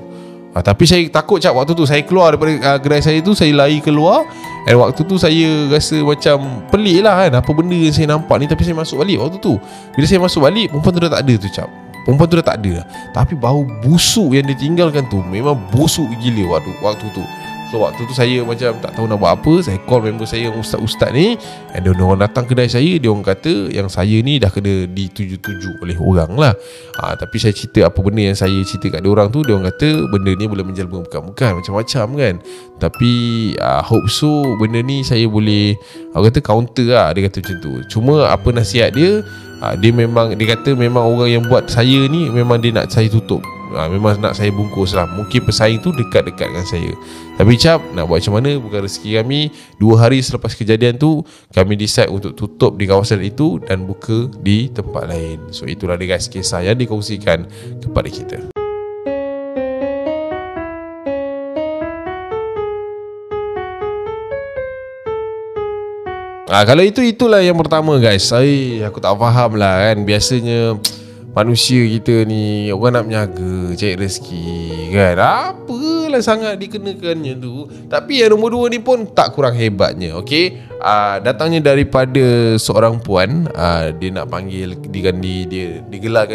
Ah, 0.52 0.60
tapi 0.60 0.84
saya 0.84 1.06
takut 1.08 1.40
cap 1.40 1.56
waktu 1.56 1.72
tu 1.72 1.88
saya 1.88 2.04
keluar 2.04 2.36
daripada 2.36 2.52
uh, 2.60 2.78
gerai 2.82 3.00
saya 3.00 3.24
tu 3.24 3.32
saya 3.32 3.56
lari 3.56 3.80
keluar. 3.80 4.28
Dan 4.68 4.76
waktu 4.84 5.08
tu 5.08 5.16
saya 5.16 5.72
rasa 5.72 5.96
macam 6.04 6.68
pelik 6.68 7.00
lah 7.08 7.24
kan 7.24 7.40
apa 7.40 7.52
benda 7.56 7.78
yang 7.80 7.96
saya 7.96 8.12
nampak 8.12 8.36
ni. 8.44 8.52
Tapi 8.52 8.68
saya 8.68 8.76
masuk 8.76 9.00
balik 9.00 9.16
waktu 9.24 9.40
tu. 9.40 9.56
Bila 9.96 10.06
saya 10.10 10.20
masuk 10.20 10.44
balik 10.44 10.68
perempuan 10.68 10.92
tu 10.92 11.02
dah 11.08 11.12
tak 11.16 11.22
ada 11.24 11.34
tu 11.40 11.50
cap 11.56 11.70
perempuan 12.06 12.28
tu 12.30 12.36
dah 12.40 12.48
tak 12.48 12.58
ada. 12.64 12.84
Tapi 13.12 13.34
bau 13.36 13.66
busuk 13.84 14.36
yang 14.36 14.48
ditinggalkan 14.48 15.08
tu 15.12 15.20
memang 15.28 15.58
busuk 15.74 16.08
gila 16.20 16.58
waktu 16.58 16.72
waktu 16.80 17.06
tu 17.12 17.24
So 17.70 17.86
waktu 17.86 18.02
tu 18.10 18.18
saya 18.18 18.42
macam 18.42 18.82
tak 18.82 18.98
tahu 18.98 19.06
nak 19.06 19.22
buat 19.22 19.38
apa. 19.38 19.54
Saya 19.62 19.78
call 19.86 20.02
member 20.10 20.26
saya 20.26 20.50
yang 20.50 20.58
ustaz-ustaz 20.58 21.14
ni. 21.14 21.38
And 21.78 21.86
dia 21.86 21.94
orang 21.94 22.26
datang 22.26 22.50
kedai 22.50 22.66
saya 22.66 22.98
Dia 22.98 23.14
orang 23.14 23.22
kata 23.22 23.70
yang 23.70 23.86
saya 23.86 24.18
ni 24.26 24.42
dah 24.42 24.50
kena 24.50 24.90
dituju-tuju 24.90 25.86
oleh 25.86 25.94
orang 26.02 26.34
lah. 26.34 26.54
Ha, 26.98 27.14
Tapi 27.14 27.38
saya 27.38 27.54
cerita 27.54 27.86
apa 27.86 28.02
benda 28.02 28.26
yang 28.26 28.34
saya 28.34 28.58
cerita 28.66 28.98
kat 28.98 29.06
dia 29.06 29.12
orang 29.14 29.30
tu 29.30 29.46
Dia 29.46 29.54
orang 29.54 29.70
kata 29.70 30.10
benda 30.10 30.34
ni 30.34 30.50
boleh 30.50 30.66
menjelma 30.66 30.98
bukan-bukan 31.06 31.62
Macam-macam 31.62 32.06
kan. 32.18 32.36
Tapi 32.82 33.12
uh, 33.62 33.82
hope 33.86 34.10
so 34.10 34.42
benda 34.58 34.82
ni 34.82 35.06
saya 35.06 35.30
boleh 35.30 35.78
Aku 36.18 36.26
kata 36.26 36.42
counter 36.42 36.90
lah 36.90 37.14
dia 37.14 37.30
kata 37.30 37.46
macam 37.46 37.58
tu. 37.62 37.74
Cuma 37.86 38.34
apa 38.34 38.50
nasihat 38.50 38.98
dia? 38.98 39.22
Uh, 39.62 39.78
Dia 39.78 39.94
memang 39.94 40.34
dia 40.34 40.58
kata 40.58 40.74
memang 40.74 41.06
orang 41.06 41.30
yang 41.38 41.44
buat 41.46 41.70
saya 41.70 42.10
ni 42.10 42.34
Memang 42.34 42.58
dia 42.58 42.74
nak 42.74 42.90
saya 42.90 43.06
tutup 43.14 43.46
ha, 43.74 43.90
Memang 43.90 44.18
nak 44.18 44.34
saya 44.38 44.50
bungkus 44.50 44.94
lah. 44.98 45.06
Mungkin 45.06 45.46
pesaing 45.46 45.80
tu 45.82 45.94
dekat-dekat 45.94 46.48
dengan 46.50 46.66
saya. 46.66 46.92
Tapi 47.38 47.54
cap 47.56 47.80
Nak 47.96 48.06
buat 48.10 48.20
macam 48.22 48.34
mana? 48.42 48.52
Bukan 48.58 48.80
rezeki 48.86 49.12
kami. 49.22 49.42
Dua 49.78 49.96
hari 50.02 50.20
selepas 50.20 50.52
kejadian 50.54 51.00
tu 51.00 51.24
Kami 51.56 51.74
decide 51.80 52.12
untuk 52.12 52.36
tutup 52.36 52.76
di 52.76 52.84
kawasan 52.84 53.24
itu 53.24 53.64
Dan 53.64 53.88
buka 53.88 54.28
di 54.44 54.68
tempat 54.70 55.08
lain. 55.08 55.54
So 55.56 55.70
itulah 55.70 55.96
dia 55.96 56.16
guys 56.18 56.28
Kisah 56.28 56.66
yang 56.66 56.78
dikongsikan 56.78 57.48
Kepada 57.80 58.10
kita. 58.12 58.52
Ah, 66.50 66.66
kalau 66.66 66.82
itu 66.82 67.06
itulah 67.06 67.46
yang 67.46 67.54
pertama 67.54 67.94
guys. 68.02 68.26
Saya 68.26 68.90
aku 68.90 68.98
tak 68.98 69.14
faham 69.14 69.54
lah 69.54 69.86
kan. 69.86 70.02
Biasanya 70.02 70.82
manusia 71.34 71.86
kita 71.86 72.26
ni 72.26 72.74
orang 72.74 72.94
nak 73.00 73.04
menjaga 73.06 73.54
cari 73.78 73.96
rezeki 73.96 74.48
kan? 74.94 75.16
Apalah 75.20 76.22
sangat 76.26 76.58
dikenakannya 76.58 77.34
tu. 77.38 77.70
Tapi 77.88 78.22
yang 78.26 78.36
nombor 78.36 78.50
dua 78.54 78.66
ni 78.70 78.82
pun 78.82 79.06
tak 79.10 79.38
kurang 79.38 79.54
hebatnya 79.54 80.18
okey? 80.20 80.58
Uh, 80.80 81.20
datangnya 81.22 81.74
daripada 81.74 82.56
seorang 82.58 82.98
puan. 83.04 83.46
Uh, 83.54 83.94
dia 83.96 84.10
nak 84.10 84.32
panggil 84.32 84.80
dia 84.90 85.12
di 85.14 85.36
dia 85.46 85.66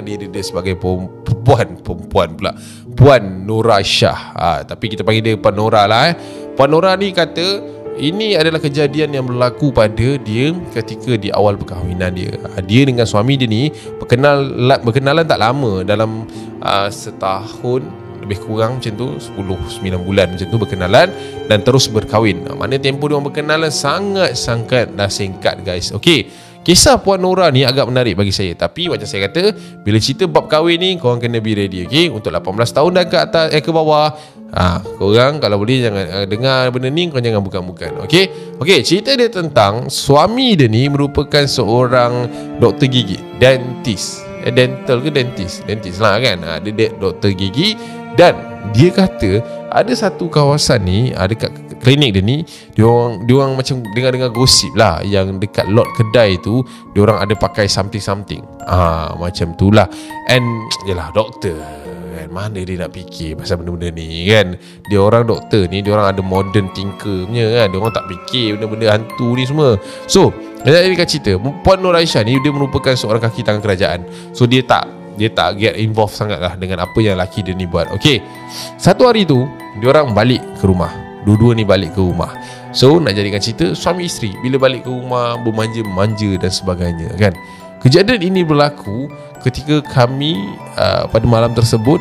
diri 0.04 0.26
dia 0.30 0.42
sebagai 0.44 0.78
perempuan 0.78 1.80
perempuan 1.82 2.28
pula. 2.38 2.52
Puan 2.94 3.42
Nora 3.44 3.82
Shah. 3.82 4.34
Uh, 4.36 4.60
tapi 4.62 4.92
kita 4.92 5.02
panggil 5.02 5.22
dia 5.22 5.34
puan 5.34 5.56
Nora 5.56 5.84
lah 5.90 6.12
eh. 6.12 6.14
Puan 6.54 6.70
Nora 6.70 6.94
ni 6.94 7.10
kata 7.10 7.74
ini 7.94 8.34
adalah 8.34 8.58
kejadian 8.58 9.14
yang 9.14 9.24
berlaku 9.26 9.70
pada 9.70 10.18
dia 10.18 10.50
ketika 10.74 11.14
di 11.14 11.30
awal 11.30 11.54
perkahwinan 11.54 12.10
dia. 12.14 12.34
Ah, 12.54 12.62
dia 12.62 12.82
dengan 12.82 13.06
suami 13.06 13.38
dia 13.38 13.46
ni 13.46 13.70
berkenal 14.02 14.50
berkenalan 14.82 15.22
tak 15.22 15.38
lama 15.38 15.86
dalam 15.86 16.26
uh, 16.58 16.90
setahun 16.90 17.86
lebih 18.24 18.40
kurang 18.40 18.80
macam 18.80 18.92
tu 18.96 19.08
10 19.20 19.84
9 19.84 20.06
bulan 20.06 20.32
macam 20.32 20.46
tu 20.48 20.58
berkenalan 20.58 21.08
dan 21.46 21.58
terus 21.62 21.86
berkahwin. 21.86 22.42
Uh, 22.50 22.56
mana 22.58 22.80
tempoh 22.80 23.06
dia 23.06 23.14
orang 23.14 23.30
berkenalan 23.30 23.70
sangat 23.70 24.34
sangat 24.34 24.90
dah 24.92 25.10
singkat 25.10 25.62
guys. 25.62 25.94
Okey. 25.94 26.52
Kisah 26.64 26.96
Puan 26.96 27.20
Nora 27.20 27.52
ni 27.52 27.60
agak 27.60 27.92
menarik 27.92 28.16
bagi 28.16 28.32
saya 28.32 28.56
Tapi 28.56 28.88
macam 28.88 29.04
saya 29.04 29.28
kata 29.28 29.52
Bila 29.84 30.00
cerita 30.00 30.24
bab 30.24 30.48
kahwin 30.48 30.80
ni 30.80 30.90
Korang 30.96 31.20
kena 31.20 31.36
be 31.36 31.52
ready 31.52 31.84
okay? 31.84 32.08
Untuk 32.08 32.32
18 32.32 32.56
tahun 32.72 32.90
dan 32.96 33.04
ke 33.04 33.16
atas 33.20 33.46
Eh 33.52 33.60
ke 33.60 33.68
bawah 33.68 34.16
ha, 34.54 34.80
Korang 34.80 35.42
kalau 35.42 35.60
boleh 35.60 35.82
Jangan 35.82 36.04
uh, 36.08 36.26
dengar 36.30 36.70
benda 36.70 36.88
ni 36.88 37.10
Korang 37.10 37.24
jangan 37.26 37.42
bukan-bukan 37.42 37.90
Okay 38.06 38.54
Okay 38.62 38.80
cerita 38.86 39.12
dia 39.18 39.28
tentang 39.28 39.90
Suami 39.90 40.54
dia 40.54 40.70
ni 40.70 40.86
merupakan 40.86 41.44
seorang 41.44 42.30
Doktor 42.62 42.86
gigi. 42.86 43.18
Dentist. 43.42 44.22
Eh, 44.46 44.54
Dental 44.54 45.02
ke 45.02 45.10
dentist? 45.10 45.66
Dentist 45.66 45.98
lah 45.98 46.22
kan? 46.22 46.38
Ha, 46.46 46.62
Dia 46.62 46.94
doktor 46.94 47.34
gigi. 47.34 47.74
Dan 48.14 48.38
dia 48.70 48.94
kata 48.94 49.42
Ada 49.74 50.08
satu 50.08 50.30
kawasan 50.30 50.86
ni 50.86 51.10
ha, 51.12 51.26
Dekat 51.26 51.64
klinik 51.84 52.16
dia 52.16 52.24
ni 52.24 52.40
dia 52.72 52.88
orang 52.88 53.28
dia 53.28 53.34
orang 53.36 53.52
macam 53.60 53.84
dengar-dengar 53.92 54.32
gosip 54.32 54.72
lah 54.72 55.04
yang 55.04 55.36
dekat 55.36 55.68
lot 55.68 55.84
kedai 55.92 56.40
tu 56.40 56.64
dia 56.96 57.04
orang 57.04 57.20
ada 57.20 57.36
pakai 57.36 57.68
something 57.68 58.00
something 58.00 58.40
ah 58.64 59.12
macam 59.20 59.52
tu 59.60 59.68
lah. 59.68 59.84
And 60.32 60.48
yalah 60.88 61.12
doktor 61.12 61.83
kan? 62.24 62.30
Mana 62.32 62.58
dia 62.64 62.74
nak 62.80 62.90
fikir 62.96 63.36
pasal 63.36 63.60
benda-benda 63.60 63.92
ni 63.92 64.24
kan? 64.26 64.56
Dia 64.88 64.98
orang 65.04 65.28
doktor 65.28 65.68
ni 65.68 65.84
dia 65.84 65.92
orang 65.92 66.16
ada 66.16 66.22
modern 66.24 66.72
thinker 66.72 67.28
punya 67.28 67.46
kan? 67.62 67.66
Dia 67.68 67.78
orang 67.78 67.92
tak 67.92 68.06
fikir 68.08 68.56
benda-benda 68.56 68.86
hantu 68.96 69.28
ni 69.36 69.44
semua. 69.44 69.76
So 70.08 70.32
dia 70.64 70.80
nak 70.80 71.04
cerita. 71.04 71.36
Puan 71.36 71.78
Nur 71.84 71.92
Aisyah 71.92 72.24
ni 72.24 72.40
dia 72.40 72.48
merupakan 72.48 72.96
seorang 72.96 73.20
kaki 73.20 73.44
tangan 73.44 73.60
kerajaan. 73.60 74.00
So 74.32 74.48
dia 74.48 74.64
tak 74.64 74.88
dia 75.14 75.30
tak 75.30 75.62
get 75.62 75.78
involved 75.78 76.14
sangat 76.14 76.42
lah 76.42 76.58
dengan 76.58 76.82
apa 76.82 76.98
yang 76.98 77.14
laki 77.14 77.46
dia 77.46 77.54
ni 77.54 77.70
buat. 77.70 77.86
Okay 77.94 78.18
Satu 78.78 79.06
hari 79.06 79.22
tu 79.22 79.46
Dia 79.78 79.94
orang 79.94 80.10
balik 80.10 80.42
ke 80.58 80.66
rumah. 80.66 80.90
Dua-dua 81.22 81.54
ni 81.56 81.62
balik 81.62 81.94
ke 81.94 82.02
rumah. 82.02 82.34
So 82.74 82.98
nak 82.98 83.14
jadikan 83.14 83.38
cerita 83.38 83.72
Suami 83.78 84.10
isteri 84.10 84.34
Bila 84.42 84.58
balik 84.58 84.84
ke 84.84 84.90
rumah 84.90 85.38
Bermanja-manja 85.38 86.34
dan 86.42 86.50
sebagainya 86.50 87.14
kan? 87.14 87.32
Kejadian 87.84 88.24
ini 88.24 88.40
berlaku 88.42 89.12
Ketika 89.44 89.84
kami 89.84 90.56
uh, 90.80 91.04
Pada 91.12 91.28
malam 91.28 91.52
tersebut 91.52 92.00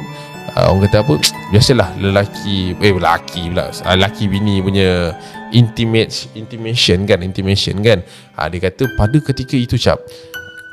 uh, 0.55 0.71
Orang 0.71 0.87
kata 0.87 1.03
apa? 1.03 1.19
Biasalah 1.51 1.91
lelaki 1.99 2.71
Eh 2.79 2.95
lelaki 2.95 3.51
pula. 3.51 3.67
Uh, 3.83 3.93
Lelaki 3.99 4.31
bini 4.31 4.63
punya 4.63 5.11
Intimate 5.51 6.31
Intimation 6.39 7.03
kan 7.03 7.19
Intimation 7.19 7.83
kan? 7.83 7.99
Uh, 8.39 8.47
Dia 8.47 8.71
kata 8.71 8.87
pada 8.95 9.19
ketika 9.19 9.59
itu 9.59 9.75
cap 9.75 9.99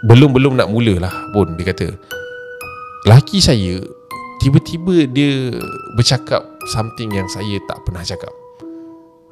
Belum-belum 0.07 0.55
nak 0.55 0.71
mula 0.71 1.11
lah 1.11 1.15
pun 1.35 1.59
Dia 1.59 1.75
kata 1.75 1.91
Lelaki 3.11 3.43
saya 3.43 3.83
Tiba-tiba 4.39 5.11
dia 5.11 5.59
Bercakap 5.99 6.47
Something 6.71 7.11
yang 7.17 7.27
saya 7.27 7.57
tak 7.67 7.83
pernah 7.89 8.05
cakap. 8.05 8.31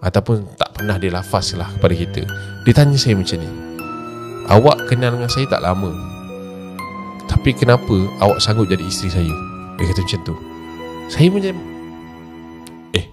Ataupun 0.00 0.46
tak 0.56 0.74
pernah 0.78 0.96
dia 0.96 1.12
lafaz 1.12 1.52
lah 1.58 1.68
kepada 1.76 1.94
kita. 1.94 2.22
Dia 2.64 2.72
tanya 2.72 2.96
saya 2.96 3.18
macam 3.18 3.36
ni 3.42 3.50
Awak 4.48 4.88
kenal 4.88 5.18
dengan 5.18 5.28
saya 5.28 5.44
tak 5.44 5.60
lama 5.60 6.07
Tapi 7.48 7.64
kenapa 7.64 7.96
awak 8.20 8.44
sanggup 8.44 8.68
jadi 8.68 8.84
isteri 8.84 9.08
saya? 9.08 9.34
Dia 9.80 9.88
kata 9.88 10.04
macam 10.04 10.20
tu. 10.20 10.34
Saya 11.08 11.32
macam 11.32 11.56
Eh 12.92 13.08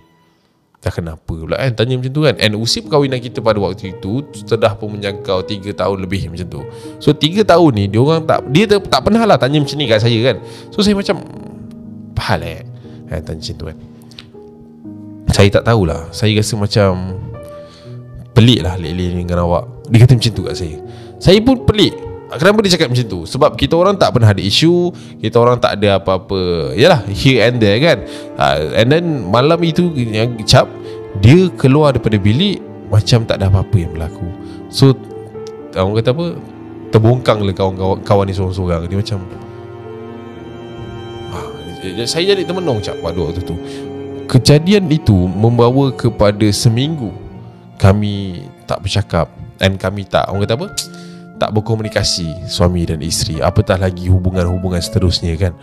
Tak 0.83 0.99
kenapa 0.99 1.23
pula 1.23 1.55
kan 1.55 1.71
Tanya 1.71 1.95
macam 1.95 2.11
tu 2.11 2.21
kan? 2.27 2.35
And 2.43 2.59
usia 2.59 2.83
perkahwinan 2.83 3.23
kita 3.23 3.39
pada 3.39 3.63
waktu 3.63 3.95
itu 3.95 4.27
Sudah 4.43 4.75
pun 4.75 4.99
menjangkau 4.99 5.39
3 5.39 5.71
tahun 5.71 6.03
lebih 6.03 6.27
macam 6.27 6.51
tu. 6.51 6.67
So 6.99 7.15
3 7.15 7.47
tahun 7.47 7.71
ni 7.79 7.87
Dia 7.87 8.03
orang 8.03 8.27
tak 8.27 8.43
Dia 8.51 8.67
tak 8.75 9.07
pernah 9.07 9.23
lah 9.23 9.39
tanya 9.39 9.55
macam 9.63 9.79
ni 9.79 9.87
kat 9.87 10.03
saya 10.03 10.19
kan. 10.19 10.43
So 10.67 10.83
saya 10.83 10.99
macam 10.99 11.15
Pahal 12.11 12.43
eh? 12.43 12.67
Kan, 13.07 13.23
Tanya 13.23 13.39
macam 13.39 13.55
tu 13.55 13.65
kan. 13.71 13.77
Saya 15.31 15.47
tak 15.47 15.63
tahulah. 15.63 16.11
Saya 16.11 16.35
rasa 16.35 16.59
macam 16.59 17.23
Pelik 18.35 18.67
lah 18.67 18.75
Lek-lek 18.75 19.15
dengan 19.15 19.47
awak. 19.47 19.87
Dia 19.87 20.03
kata 20.03 20.19
macam 20.19 20.31
tu 20.35 20.43
kat 20.43 20.59
saya. 20.59 20.75
Saya 21.23 21.39
pun 21.39 21.63
pelik 21.63 22.04
Kenapa 22.25 22.57
dia 22.65 22.73
cakap 22.73 22.89
macam 22.89 23.05
tu? 23.05 23.21
Sebab 23.29 23.53
kita 23.53 23.77
orang 23.77 23.95
tak 24.01 24.09
pernah 24.09 24.33
ada 24.33 24.41
isu 24.41 24.89
Kita 25.21 25.37
orang 25.37 25.61
tak 25.61 25.77
ada 25.77 26.01
apa-apa. 26.01 26.73
Yalah 26.73 27.05
Here 27.05 27.45
and 27.45 27.61
there 27.61 27.77
kan. 27.77 28.01
Uh, 28.33 28.73
And 28.73 28.89
then 28.89 29.05
Malam 29.29 29.61
itu 29.61 29.93
Yang 29.93 30.41
cap 30.49 30.65
Dia 31.21 31.53
keluar 31.53 31.93
daripada 31.93 32.17
bilik 32.17 32.59
Macam 32.89 33.29
tak 33.29 33.37
ada 33.37 33.53
apa-apa 33.53 33.77
yang 33.77 33.93
berlaku. 33.93 34.25
So 34.73 34.97
Orang 35.77 36.01
kata 36.01 36.17
apa? 36.17 36.27
Terbongkang 36.89 37.43
lah 37.43 37.51
kawan-kawan 37.51 37.99
kawan 38.07 38.25
ni 38.25 38.33
seorang-seorang. 38.33 38.87
Dia 38.87 38.97
macam 38.97 39.19
ah, 41.35 41.47
Saya 42.07 42.33
jadi 42.33 42.41
termenung 42.41 42.81
cap 42.81 42.97
Pada 43.05 43.19
waktu 43.21 43.43
tu. 43.45 43.55
Kejadian 44.25 44.89
itu 44.89 45.29
membawa 45.29 45.93
kepada 45.93 46.49
seminggu 46.49 47.13
kami 47.77 48.47
tak 48.65 48.81
bercakap 48.81 49.27
dan 49.59 49.75
kami 49.75 50.07
tak 50.07 50.25
orang 50.31 50.47
kata 50.47 50.55
apa? 50.57 50.67
Tak 51.35 51.51
berkomunikasi 51.51 52.47
suami 52.47 52.87
dan 52.87 53.03
isteri. 53.03 53.43
Apatah 53.43 53.75
lagi 53.75 54.07
hubungan-hubungan 54.07 54.79
seterusnya 54.79 55.35
kan. 55.35 55.53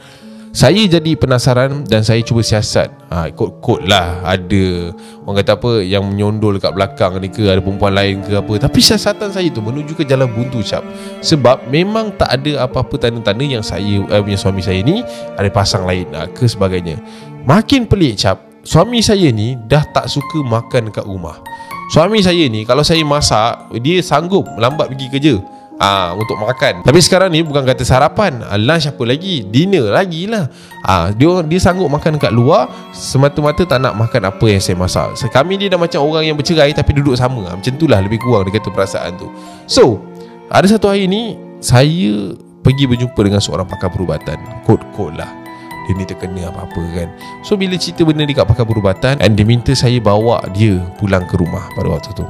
Saya 0.53 0.85
jadi 0.85 1.17
penasaran 1.17 1.89
dan 1.89 2.05
saya 2.05 2.21
cuba 2.21 2.45
siasat. 2.45 2.93
Ha, 3.09 3.33
ikut-ikut 3.33 3.89
lah 3.89 4.21
ada 4.21 4.93
orang 5.25 5.41
kata 5.41 5.57
apa 5.57 5.71
yang 5.81 6.05
menyondol 6.05 6.61
kat 6.61 6.77
belakang 6.77 7.17
ni 7.25 7.33
ke 7.33 7.49
ada 7.49 7.65
perempuan 7.65 7.97
lain 7.97 8.21
ke 8.21 8.37
apa. 8.37 8.69
Tapi 8.69 8.79
siasatan 8.85 9.33
saya 9.33 9.49
tu 9.49 9.65
menuju 9.65 9.97
ke 9.97 10.05
jalan 10.05 10.29
buntu 10.29 10.61
cap. 10.61 10.85
Sebab 11.25 11.73
memang 11.73 12.13
tak 12.21 12.37
ada 12.37 12.69
apa-apa 12.69 13.01
tanda-tanda 13.01 13.41
yang 13.49 13.65
saya 13.65 14.05
eh, 14.05 14.21
punya 14.21 14.37
suami 14.37 14.61
saya 14.61 14.85
ni 14.85 15.01
ada 15.41 15.49
pasang 15.49 15.89
lain 15.89 16.05
ha, 16.13 16.29
ke 16.29 16.45
sebagainya. 16.45 17.01
Makin 17.49 17.91
pelik 17.91 18.21
cap 18.21 18.53
Suami 18.63 19.03
saya 19.03 19.35
ni 19.35 19.59
dah 19.67 19.83
tak 19.91 20.07
suka 20.07 20.39
makan 20.47 20.95
dekat 20.95 21.03
rumah 21.03 21.43
Suami 21.91 22.23
saya 22.23 22.47
ni 22.47 22.63
kalau 22.63 22.87
saya 22.87 23.03
masak 23.03 23.75
Dia 23.83 23.99
sanggup 23.99 24.47
lambat 24.55 24.95
pergi 24.95 25.07
kerja 25.11 25.35
Ah 25.83 26.15
untuk 26.15 26.39
makan. 26.39 26.87
Tapi 26.87 27.01
sekarang 27.03 27.35
ni 27.35 27.43
bukan 27.43 27.67
kata 27.67 27.83
sarapan, 27.83 28.39
ah, 28.47 28.55
lunch 28.55 28.87
apa 28.87 29.03
lagi? 29.03 29.43
Dinner 29.43 29.91
lagi 29.91 30.31
lah. 30.31 30.47
Ah 30.87 31.11
dia 31.11 31.43
dia 31.43 31.59
sanggup 31.59 31.91
makan 31.91 32.23
kat 32.23 32.31
luar 32.31 32.71
semata-mata 32.95 33.67
tak 33.67 33.83
nak 33.83 33.99
makan 33.99 34.31
apa 34.31 34.47
yang 34.47 34.63
saya 34.63 34.79
masak. 34.79 35.19
Kami 35.35 35.59
ni 35.59 35.67
dah 35.67 35.83
macam 35.83 36.07
orang 36.07 36.31
yang 36.31 36.39
bercerai 36.39 36.71
tapi 36.71 36.95
duduk 36.95 37.19
sama. 37.19 37.51
Ah, 37.51 37.59
macam 37.59 37.75
itulah 37.75 37.99
lebih 37.99 38.23
kurang 38.23 38.47
dia 38.47 38.63
kata 38.63 38.71
perasaan 38.71 39.19
tu. 39.19 39.27
So, 39.67 39.99
ada 40.47 40.71
satu 40.71 40.87
hari 40.87 41.11
ni 41.11 41.35
saya 41.59 42.39
pergi 42.63 42.87
berjumpa 42.87 43.19
dengan 43.19 43.43
seorang 43.43 43.67
pakar 43.67 43.91
perubatan. 43.91 44.39
Kod-kod 44.63 45.19
lah 45.19 45.43
dia 45.83 45.99
ni 45.99 46.07
terkena 46.07 46.47
apa-apa 46.55 46.83
kan 46.95 47.09
So 47.43 47.59
bila 47.59 47.75
cerita 47.75 48.07
benda 48.07 48.23
ni 48.23 48.35
kat 48.35 48.47
pakar 48.47 48.63
perubatan 48.63 49.19
And 49.19 49.35
dia 49.35 49.43
minta 49.43 49.75
saya 49.75 49.99
bawa 49.99 50.47
dia 50.55 50.79
pulang 51.03 51.27
ke 51.27 51.35
rumah 51.35 51.67
pada 51.75 51.91
waktu 51.91 52.15
tu 52.15 52.23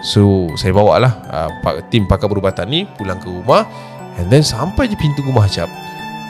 So 0.00 0.48
saya 0.56 0.72
bawa 0.72 0.96
lah 0.96 1.12
uh, 1.28 1.80
Tim 1.92 2.08
pakar 2.08 2.32
perubatan 2.32 2.66
ni 2.72 2.88
pulang 2.96 3.20
ke 3.20 3.28
rumah 3.28 3.68
And 4.16 4.32
then 4.32 4.40
sampai 4.40 4.88
je 4.88 4.96
pintu 4.96 5.20
rumah 5.24 5.44
jap 5.46 5.68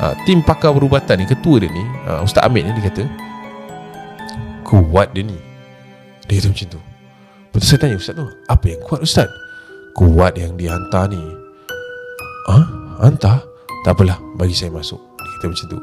uh, 0.03 0.15
Tim 0.27 0.43
pakar 0.43 0.75
perubatan 0.75 1.23
ni 1.23 1.25
Ketua 1.27 1.63
dia 1.63 1.71
ni 1.71 1.85
uh, 2.07 2.27
Ustaz 2.27 2.43
Amir 2.43 2.67
ni 2.67 2.75
dia 2.75 2.91
kata 2.91 3.05
Kuat 4.67 5.11
dia 5.11 5.27
ni. 5.27 5.35
Dia 6.31 6.39
kata 6.39 6.55
macam 6.55 6.67
tu. 6.79 6.81
Betul 7.51 7.67
saya 7.67 7.79
tanya 7.83 7.97
Ustaz 7.99 8.15
tu 8.15 8.27
Apa 8.47 8.65
yang 8.71 8.81
kuat 8.87 9.03
Ustaz? 9.03 9.27
Kuat 9.99 10.39
yang 10.39 10.55
dia 10.55 10.75
hantar 10.75 11.11
ni. 11.11 11.19
Ha? 12.47 12.59
Hantar? 13.03 13.43
Tak 13.83 13.99
apalah 13.99 14.19
Bagi 14.39 14.55
saya 14.55 14.71
masuk. 14.71 14.99
Dia 15.19 15.31
kata 15.39 15.47
macam 15.51 15.67
tu. 15.67 15.79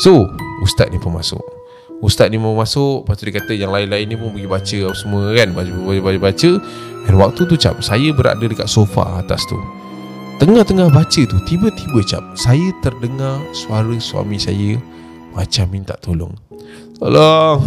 So 0.00 0.24
Ustaz 0.64 0.88
ni 0.88 0.96
pun 0.96 1.12
masuk 1.12 1.59
Ustaz 2.00 2.32
ni 2.32 2.40
mau 2.40 2.56
masuk 2.56 3.04
Lepas 3.04 3.14
tu 3.20 3.28
dia 3.28 3.34
kata 3.36 3.52
Yang 3.52 3.72
lain-lain 3.76 4.04
ni 4.08 4.16
pun 4.16 4.32
pergi 4.32 4.48
baca 4.48 4.78
Semua 4.96 5.24
kan 5.36 5.48
Baca-baca 5.52 6.50
Dan 7.04 7.14
waktu 7.20 7.40
tu 7.44 7.54
cap 7.60 7.76
Saya 7.84 8.08
berada 8.16 8.40
dekat 8.40 8.66
sofa 8.66 9.20
atas 9.20 9.44
tu. 9.44 9.60
Tengah-tengah 10.40 10.88
baca 10.88 11.20
tu 11.20 11.36
Tiba-tiba 11.44 12.00
cap 12.08 12.24
Saya 12.40 12.72
terdengar 12.80 13.44
Suara 13.52 13.92
suami 14.00 14.40
saya 14.40 14.80
Macam 15.36 15.66
minta 15.68 15.92
tolong. 16.00 16.32
Tolong 16.96 17.60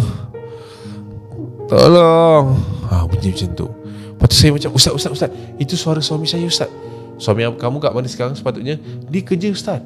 Tolong. 1.69 2.45
Ha, 2.91 3.07
Bunyi 3.07 3.33
macam 3.33 3.49
tu. 3.55 3.65
Lepas 4.13 4.27
tu 4.29 4.35
saya 4.35 4.51
macam 4.53 4.69
Ustaz, 4.75 4.93
Ustaz, 4.93 5.11
Ustaz 5.15 5.29
Itu 5.57 5.73
suara 5.79 6.03
suami 6.03 6.27
saya 6.27 6.45
Ustaz. 6.45 6.69
Suami 7.17 7.45
kamu 7.45 7.77
kat 7.79 7.93
mana 7.93 8.09
sekarang 8.09 8.33
sepatutnya? 8.33 8.77
Dia 9.09 9.21
kerja 9.23 9.47
Ustaz. 9.53 9.79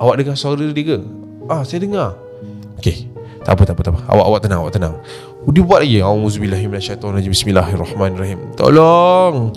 Awak 0.00 0.14
dengar 0.16 0.34
suara 0.38 0.64
dia 0.64 0.84
ke? 0.86 0.98
Ah, 1.50 1.60
saya 1.66 1.84
dengar. 1.84 2.16
Okay 2.80 3.10
tak 3.50 3.58
apa, 3.58 3.62
tak 3.66 3.74
apa, 3.74 3.82
tak 3.82 3.92
apa. 3.98 4.00
Awak, 4.14 4.24
awak 4.30 4.40
tenang, 4.46 4.60
awak 4.62 4.72
tenang. 4.78 4.94
Dia 5.50 5.62
buat 5.66 5.82
lagi. 5.82 5.98
Auzubillahiminasyaitonirrajim. 6.06 7.34
Bismillahirrahmanirrahim. 7.34 8.54
Tolong. 8.54 9.50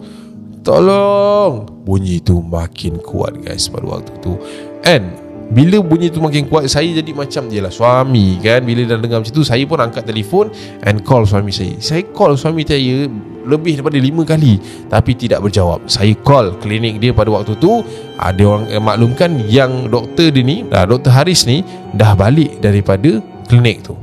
Tolong. 0.65 1.51
Bunyi 1.85 2.17
tu 2.17 2.41
makin 2.41 2.97
kuat 2.97 3.37
guys 3.45 3.69
pada 3.69 3.85
waktu 3.85 4.09
tu. 4.17 4.33
And 4.81 5.13
bila 5.53 5.77
bunyi 5.85 6.09
tu 6.09 6.17
makin 6.17 6.49
kuat 6.49 6.65
saya 6.65 6.89
jadi 6.89 7.13
macam 7.13 7.45
je 7.51 7.61
lah 7.61 7.69
suami 7.69 8.41
kan 8.41 8.65
bila 8.65 8.89
dah 8.89 8.97
dengar 8.97 9.21
macam 9.21 9.35
tu 9.35 9.45
saya 9.45 9.61
pun 9.69 9.77
angkat 9.77 10.07
telefon 10.07 10.49
and 10.81 11.05
call 11.05 11.27
suami 11.27 11.53
saya 11.53 11.77
saya 11.77 12.01
call 12.09 12.33
suami 12.39 12.65
saya 12.65 13.05
lebih 13.43 13.77
daripada 13.77 13.99
lima 13.99 14.23
kali 14.23 14.57
tapi 14.87 15.13
tidak 15.13 15.43
berjawab 15.45 15.83
saya 15.85 16.15
call 16.25 16.57
klinik 16.57 16.97
dia 16.97 17.13
pada 17.13 17.29
waktu 17.29 17.53
tu 17.59 17.85
ada 18.17 18.41
orang 18.41 18.65
maklumkan 18.81 19.35
yang 19.45 19.91
doktor 19.91 20.31
dia 20.31 20.41
ni 20.41 20.63
dah 20.65 20.89
doktor 20.89 21.11
Haris 21.11 21.45
ni 21.45 21.61
dah 21.91 22.17
balik 22.17 22.57
daripada 22.63 23.21
klinik 23.53 23.85
tu. 23.85 23.93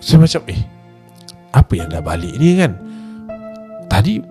Saya 0.00 0.24
macam 0.24 0.40
eh 0.48 0.60
Apa 1.52 1.72
yang 1.76 1.92
dah 1.92 2.00
balik 2.00 2.32
ni 2.40 2.56
kan? 2.56 2.72
Tadi 3.92 4.24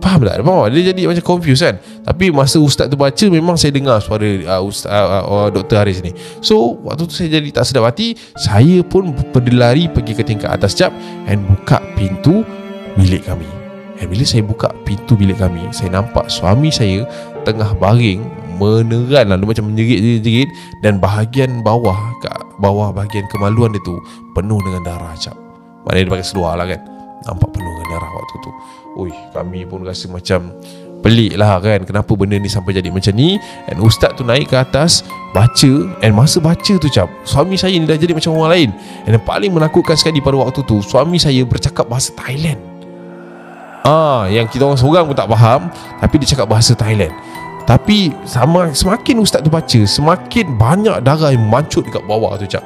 Faham 0.00 0.20
tak? 0.20 0.36
Faham. 0.40 0.68
Dia 0.68 0.92
jadi 0.92 1.08
macam 1.08 1.24
confused 1.24 1.64
kan? 1.64 1.76
Tapi 2.04 2.28
masa 2.32 2.60
ustaz 2.60 2.88
tu 2.88 2.96
baca 2.96 3.24
Memang 3.28 3.56
saya 3.60 3.72
dengar 3.76 4.00
suara 4.00 4.24
uh, 4.24 4.62
ustaz, 4.64 4.92
uh, 4.92 5.24
uh, 5.24 5.48
Dr. 5.52 5.80
Haris 5.80 6.00
ni. 6.00 6.16
So 6.40 6.80
waktu 6.80 7.08
tu 7.08 7.12
saya 7.12 7.28
jadi 7.40 7.48
tak 7.52 7.68
sedap 7.68 7.88
hati 7.88 8.16
Saya 8.36 8.80
pun 8.84 9.12
berlari 9.32 9.88
pergi 9.88 10.12
ke 10.16 10.24
tingkat 10.24 10.48
atas 10.48 10.72
jap 10.76 10.92
And 11.28 11.44
buka 11.44 11.80
pintu 11.96 12.40
bilik 12.96 13.28
kami. 13.28 13.48
And 14.00 14.08
bila 14.12 14.24
saya 14.28 14.44
buka 14.44 14.72
pintu 14.84 15.16
bilik 15.16 15.40
kami 15.40 15.72
Saya 15.72 15.92
nampak 15.92 16.28
suami 16.28 16.68
saya 16.72 17.08
Tengah 17.44 17.76
baring 17.76 18.43
meneran 18.56 19.26
lah. 19.30 19.36
Dia 19.36 19.46
macam 19.46 19.64
menjerit-jerit 19.72 20.48
dan 20.80 21.02
bahagian 21.02 21.60
bawah 21.60 21.98
kat 22.22 22.44
bawah 22.62 22.94
bahagian 22.94 23.26
kemaluan 23.30 23.74
dia 23.74 23.82
tu 23.82 23.98
penuh 24.32 24.62
dengan 24.62 24.82
darah 24.86 25.14
cap 25.18 25.34
maknanya 25.84 26.04
dia 26.08 26.12
pakai 26.18 26.26
seluar 26.26 26.56
lah 26.56 26.66
kan? 26.66 26.80
Nampak 27.24 27.48
penuh 27.56 27.72
dengan 27.80 27.88
darah 27.96 28.10
waktu 28.12 28.34
tu. 28.40 28.50
Ui 29.00 29.12
kami 29.32 29.64
pun 29.64 29.80
rasa 29.84 30.06
macam 30.08 30.52
pelik 31.04 31.36
lah 31.36 31.60
kan? 31.60 31.84
Kenapa 31.84 32.12
benda 32.16 32.36
ni 32.40 32.48
sampai 32.48 32.76
jadi 32.76 32.88
macam 32.88 33.12
ni? 33.16 33.36
Dan 33.68 33.80
ustaz 33.84 34.16
tu 34.16 34.24
naik 34.24 34.52
ke 34.52 34.56
atas 34.56 35.04
baca. 35.36 35.72
Dan 36.00 36.16
masa 36.16 36.40
baca 36.40 36.72
tu 36.76 36.88
cap 36.88 37.08
suami 37.24 37.56
saya 37.56 37.76
ni 37.76 37.84
dah 37.84 37.96
jadi 37.96 38.12
macam 38.16 38.36
orang 38.36 38.50
lain. 38.52 38.70
Dan 39.08 39.20
yang 39.20 39.24
paling 39.24 39.52
menakutkan 39.52 39.96
sekali 39.96 40.20
pada 40.20 40.40
waktu 40.40 40.64
tu 40.64 40.80
suami 40.84 41.20
saya 41.20 41.44
bercakap 41.44 41.88
bahasa 41.88 42.12
Thailand. 42.16 42.60
Ah, 43.84 44.24
yang 44.32 44.48
kita 44.48 44.64
orang 44.64 44.80
seorang 44.80 45.04
pun 45.04 45.12
tak 45.12 45.28
faham 45.28 45.68
Tapi 46.00 46.16
dia 46.16 46.32
cakap 46.32 46.48
bahasa 46.48 46.72
Thailand 46.72 47.12
tapi 47.64 48.12
sama 48.28 48.76
semakin 48.76 49.24
ustaz 49.24 49.40
tu 49.40 49.48
baca 49.48 49.80
Semakin 49.88 50.56
banyak 50.60 51.00
darah 51.00 51.32
yang 51.32 51.48
mancut 51.48 51.88
dekat 51.88 52.04
bawah 52.04 52.36
tu 52.36 52.44
cak. 52.44 52.60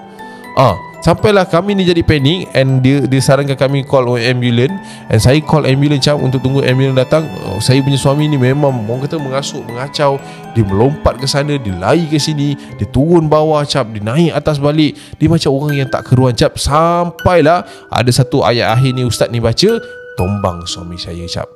Ah, 0.58 0.74
Sampailah 0.98 1.46
kami 1.46 1.78
ni 1.78 1.86
jadi 1.86 2.02
panik 2.02 2.50
And 2.50 2.82
dia, 2.82 3.06
dia 3.06 3.22
sarankan 3.22 3.54
kami 3.54 3.86
call 3.86 4.18
ambulance 4.18 4.74
And 5.06 5.22
saya 5.22 5.38
call 5.38 5.70
ambulance 5.70 6.02
cak 6.02 6.18
Untuk 6.18 6.42
tunggu 6.42 6.66
ambulance 6.66 6.98
datang. 6.98 7.30
Oh, 7.46 7.62
Saya 7.62 7.78
punya 7.78 7.94
suami 7.94 8.26
ni 8.26 8.34
memang 8.34 8.74
Orang 8.90 9.06
kata 9.06 9.22
mengasuk, 9.22 9.62
mengacau. 9.70 10.18
Dia 10.58 10.66
melompat 10.66 11.22
ke 11.22 11.30
sana 11.30 11.54
Dia 11.54 11.78
lari 11.78 12.10
ke 12.10 12.18
sini 12.18 12.58
Dia 12.74 12.90
turun 12.90 13.30
bawah 13.30 13.62
cap 13.62 13.86
Dia 13.94 14.02
naik 14.02 14.34
atas 14.34 14.58
balik. 14.58 14.98
Dia 15.22 15.30
macam 15.30 15.50
orang 15.54 15.72
yang 15.78 15.86
tak 15.86 16.10
keruan 16.10 16.34
cap 16.34 16.58
Sampailah 16.58 17.62
Ada 17.94 18.10
satu 18.26 18.42
ayat 18.42 18.74
akhir 18.74 18.98
ni 18.98 19.06
ustaz 19.06 19.30
ni 19.30 19.38
baca 19.38 19.78
Tombang 20.18 20.66
suami 20.66 20.98
saya 20.98 21.22
cap 21.30 21.46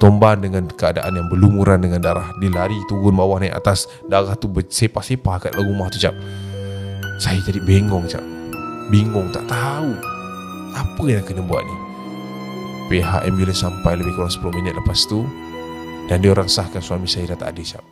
Tomban 0.00 0.40
dengan 0.40 0.64
keadaan 0.72 1.12
yang 1.20 1.28
berlumuran 1.28 1.84
dengan 1.84 2.00
darah. 2.00 2.32
Dia 2.40 2.48
lari 2.48 2.78
turun 2.88 3.12
bawah 3.12 3.42
naik 3.42 3.52
atas. 3.52 3.84
Darah 4.08 4.32
tu 4.38 4.48
bersepah-sepah 4.48 5.36
kat 5.36 5.50
dalam 5.52 5.68
rumah 5.76 5.92
tu 5.92 6.00
cap 6.00 6.16
Saya 7.20 7.38
jadi 7.44 7.60
bengong 7.60 8.08
cap 8.08 8.24
Bingung 8.88 9.28
tak 9.30 9.44
tahu 9.46 9.92
Apa 10.72 11.04
yang 11.04 11.24
kena 11.24 11.44
buat 11.44 11.60
ni. 11.62 11.76
Pihak 12.88 13.28
ambulans 13.28 13.60
sampai 13.60 14.00
lebih 14.00 14.16
kurang 14.16 14.32
10 14.32 14.56
minit 14.56 14.72
lepas 14.72 15.04
tu 15.04 15.28
Dan 16.08 16.24
dia 16.24 16.32
orang 16.32 16.48
sahkan 16.48 16.80
suami 16.80 17.04
saya 17.04 17.36
dah 17.36 17.38
tak 17.44 17.52
ada 17.52 17.62
cap. 17.62 17.84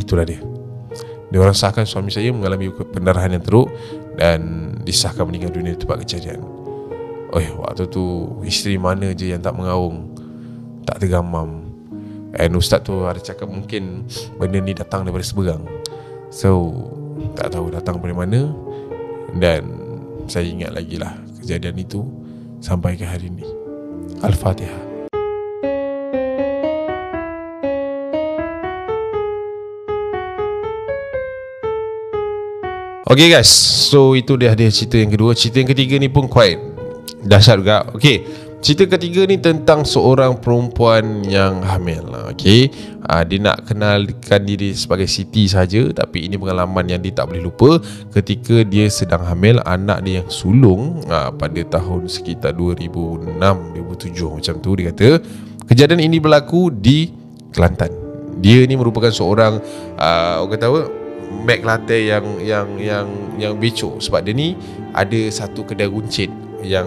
Itulah 0.00 0.24
dia. 0.24 0.40
Dia 1.32 1.38
orang 1.40 1.56
sahkan 1.56 1.84
suami 1.84 2.08
saya 2.08 2.32
mengalami 2.32 2.72
pendarahan 2.72 3.36
yang 3.36 3.44
teruk 3.44 3.68
Dan 4.16 4.72
disahkan 4.82 5.28
meninggal 5.28 5.52
dunia 5.52 5.76
di 5.76 5.80
tempat 5.80 6.00
kejadian 6.04 6.61
Oh 7.32 7.64
waktu 7.64 7.88
tu 7.88 8.28
Isteri 8.44 8.76
mana 8.76 9.16
je 9.16 9.32
yang 9.32 9.40
tak 9.40 9.56
mengaung? 9.56 10.12
Tak 10.84 11.00
tergamam. 11.00 11.64
And 12.36 12.52
ustaz 12.56 12.84
tu 12.84 13.08
ada 13.08 13.20
cakap 13.20 13.48
mungkin 13.48 14.04
Benda 14.36 14.60
ni 14.60 14.76
datang 14.76 15.08
daripada 15.08 15.24
seberang. 15.24 15.64
So 16.28 16.76
Tak 17.32 17.56
tahu 17.56 17.72
datang 17.72 18.04
dari 18.04 18.12
mana. 18.12 18.52
Dan 19.32 19.64
Saya 20.28 20.44
ingat 20.44 20.76
lagi 20.76 21.00
lah 21.00 21.16
Kejadian 21.40 21.80
itu 21.80 22.04
Sampai 22.60 23.00
ke 23.00 23.08
hari 23.08 23.32
ini 23.32 23.48
Al-Fatihah. 24.22 24.92
Okay 33.12 33.28
guys. 33.28 33.50
So 33.92 34.16
itu 34.16 34.40
dia 34.40 34.56
dia 34.56 34.72
cerita 34.72 34.96
yang 34.96 35.12
kedua. 35.12 35.36
Cerita 35.36 35.60
yang 35.60 35.68
ketiga 35.74 36.00
ni 36.00 36.08
pun 36.08 36.24
quite 36.30 36.71
Dahsyat 37.22 37.56
juga. 37.62 37.78
Okey 37.94 38.50
Cerita 38.62 38.94
ketiga 38.94 39.26
ni 39.26 39.42
tentang 39.42 39.82
seorang 39.82 40.38
perempuan 40.38 41.26
yang 41.26 41.66
hamil. 41.66 42.30
Okey 42.30 42.70
uh, 43.10 43.26
Dia 43.26 43.38
nak 43.42 43.66
kenalkan 43.66 44.46
diri 44.46 44.70
sebagai 44.70 45.10
Siti 45.10 45.50
saja 45.50 45.82
Tapi 45.90 46.30
ini 46.30 46.38
pengalaman 46.38 46.86
yang 46.86 47.02
dia 47.02 47.10
tak 47.10 47.34
boleh 47.34 47.42
lupa. 47.42 47.82
Ketika 48.14 48.62
dia 48.62 48.86
sedang 48.86 49.26
hamil 49.26 49.58
Anak 49.66 50.06
dia 50.06 50.22
yang 50.22 50.30
sulung 50.30 51.02
uh, 51.10 51.34
Pada 51.34 51.58
tahun 51.58 52.06
sekitar 52.06 52.54
2006-2007 52.54 54.38
Macam 54.38 54.54
tu 54.62 54.70
dia 54.78 54.94
kata 54.94 55.08
Kejadian 55.66 56.06
ini 56.06 56.22
berlaku 56.22 56.70
di 56.70 57.10
Kelantan. 57.52 57.92
Dia 58.38 58.64
ni 58.64 58.74
merupakan 58.78 59.10
seorang 59.10 59.58
uh, 59.98 60.42
Orang 60.42 60.52
kata 60.54 60.66
apa? 60.70 60.82
Mac 61.32 61.60
latte 61.64 61.96
yang 61.96 62.24
yang 62.44 62.68
yang 62.76 63.06
yang 63.40 63.54
becok. 63.56 63.98
Sebab 63.98 64.20
dia 64.22 64.36
ni 64.36 64.54
ada 64.92 65.20
satu 65.32 65.64
kedai 65.64 65.88
runcit 65.88 66.28
yang 66.64 66.86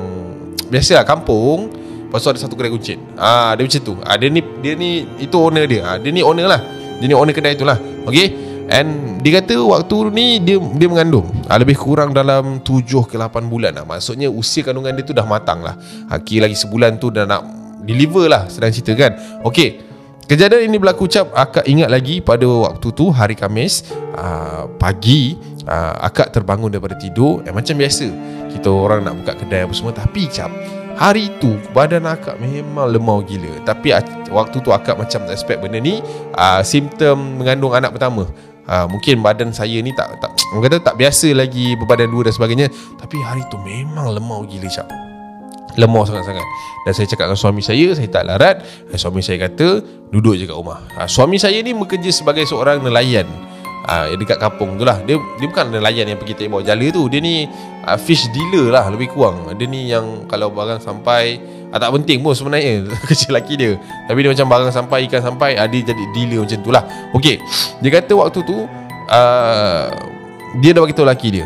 biasalah 0.71 1.05
kampung. 1.05 1.71
Pasal 2.09 2.31
ada 2.31 2.39
satu 2.47 2.55
kedai 2.55 2.71
kuncit 2.71 2.95
ah 3.19 3.51
dia 3.59 3.67
macam 3.67 3.81
tu. 3.83 3.93
Ah 3.99 4.15
dia 4.15 4.31
ni 4.31 4.39
dia 4.63 4.73
ni 4.79 5.03
itu 5.19 5.35
owner 5.35 5.67
dia. 5.67 5.81
Ah 5.83 5.97
dia 5.99 6.15
ni 6.15 6.23
owner 6.23 6.47
lah. 6.47 6.61
Dia 7.01 7.05
ni 7.11 7.15
owner 7.15 7.35
kedai 7.35 7.59
tu 7.59 7.67
lah. 7.67 7.75
Okey 8.07 8.27
and 8.71 9.19
dia 9.19 9.41
kata 9.41 9.59
waktu 9.59 10.15
ni 10.15 10.39
dia 10.39 10.55
dia 10.57 10.87
mengandung. 10.87 11.27
Ah, 11.51 11.59
lebih 11.59 11.75
kurang 11.75 12.15
dalam 12.15 12.63
7 12.63 13.09
ke 13.09 13.19
8 13.19 13.51
bulan 13.51 13.75
lah. 13.75 13.83
Maksudnya 13.83 14.31
usia 14.31 14.63
kandungan 14.63 14.95
dia 14.95 15.03
tu 15.03 15.11
dah 15.11 15.27
matang 15.27 15.59
lah. 15.59 15.75
Ah, 16.07 16.21
lagi 16.21 16.55
sebulan 16.55 17.01
tu 17.01 17.11
dah 17.11 17.27
nak 17.27 17.43
deliver 17.85 18.25
lah 18.25 18.49
Sedang 18.49 18.71
cerita 18.71 18.95
kan. 18.95 19.11
Okay 19.43 19.94
Kejadian 20.25 20.73
ini 20.73 20.77
berlaku 20.81 21.05
cap 21.05 21.29
Akak 21.37 21.69
ingat 21.69 21.85
lagi 21.85 22.17
pada 22.17 22.49
waktu 22.49 22.89
tu 22.97 23.13
Hari 23.13 23.37
Kamis 23.37 23.85
uh, 24.17 24.65
Pagi 24.81 25.37
uh, 25.69 26.01
Akak 26.01 26.33
terbangun 26.33 26.73
daripada 26.73 26.97
tidur 26.97 27.45
eh, 27.45 27.53
Macam 27.53 27.77
biasa. 27.77 28.09
Kita 28.49 28.73
orang 28.73 29.05
nak 29.05 29.21
buka 29.21 29.37
kedai 29.37 29.69
apa 29.69 29.73
semua 29.77 29.93
Tapi 29.93 30.25
cap 30.25 30.49
Hari 30.95 31.43
tu 31.43 31.59
badan 31.75 32.07
akak 32.07 32.39
memang 32.39 32.87
lemau 32.87 33.19
gila. 33.19 33.67
Tapi 33.67 33.91
waktu 34.31 34.63
tu 34.63 34.71
akak 34.71 34.95
macam 34.95 35.27
expect 35.27 35.59
benda 35.59 35.77
ni 35.77 35.99
uh, 36.39 36.63
Simptom 36.65 37.37
mengandung 37.37 37.75
anak 37.75 37.93
pertama. 37.93 38.25
Uh, 38.65 38.87
Mungkin 38.89 39.21
badan 39.21 39.53
saya 39.53 39.77
ni 39.83 39.93
tak, 39.93 40.09
tak 40.23 40.33
Orang 40.55 40.65
kata 40.65 40.81
tak 40.81 40.95
biasa 40.97 41.35
lagi 41.37 41.77
berbadan 41.77 42.09
dua 42.09 42.31
dan 42.31 42.33
sebagainya. 42.33 42.67
Tapi 42.97 43.21
hari 43.21 43.43
tu 43.51 43.59
memang 43.61 44.09
lemau 44.09 44.41
gila 44.47 44.71
cap 44.71 45.04
Lemah 45.75 46.03
sangat-sangat. 46.07 46.47
Dan 46.85 46.91
saya 46.93 47.07
cakap 47.09 47.25
dengan 47.27 47.39
suami 47.39 47.61
saya 47.65 47.87
Saya 47.97 48.07
tak 48.07 48.23
larat. 48.29 48.63
Dan 48.87 48.97
Suami 48.97 49.19
saya 49.19 49.37
kata 49.49 49.81
Duduk 50.13 50.39
je 50.39 50.47
kat 50.47 50.55
rumah. 50.55 50.79
Ha, 50.95 51.09
Suami 51.09 51.35
saya 51.35 51.59
ni 51.59 51.75
bekerja 51.75 52.07
sebagai 52.13 52.47
seorang 52.47 52.79
nelayan. 52.79 53.27
Ha, 53.85 54.13
Dekat 54.15 54.39
kampung 54.39 54.79
tu 54.79 54.87
lah. 54.87 55.01
Dia, 55.03 55.19
dia 55.19 55.45
bukan 55.49 55.75
nelayan 55.75 56.07
yang 56.09 56.17
pergi 56.21 56.45
tembak 56.45 56.63
jala 56.63 56.85
tu. 56.93 57.09
Dia 57.11 57.19
ni 57.19 57.49
uh, 57.83 57.97
fish 57.99 58.29
dealer 58.31 58.71
lah 58.71 58.87
lebih 58.87 59.11
kurang. 59.11 59.49
Dia 59.57 59.67
ni 59.67 59.91
yang 59.91 60.29
kalau 60.31 60.53
barang 60.53 60.79
sampai 60.79 61.41
uh, 61.73 61.77
Tak 61.77 61.91
penting 62.01 62.23
pun 62.23 62.31
sebenarnya. 62.31 62.85
Kecil 63.09 63.35
laki 63.35 63.53
dia. 63.59 63.75
Tapi 64.07 64.17
dia 64.23 64.31
macam 64.31 64.47
barang 64.47 64.71
sampai 64.71 65.09
ikan 65.11 65.21
sampai 65.21 65.59
uh, 65.59 65.67
Dia 65.67 65.91
jadi 65.91 66.03
dealer 66.15 66.45
macam 66.47 66.59
tu 66.63 66.71
lah. 66.71 66.83
Okay 67.17 67.41
Dia 67.83 67.89
kata 67.99 68.13
waktu 68.15 68.39
tu 68.45 68.57
uh, 69.11 69.85
Dia 70.63 70.71
dah 70.71 70.81
beritahu 70.85 71.05
laki 71.05 71.41
dia. 71.41 71.45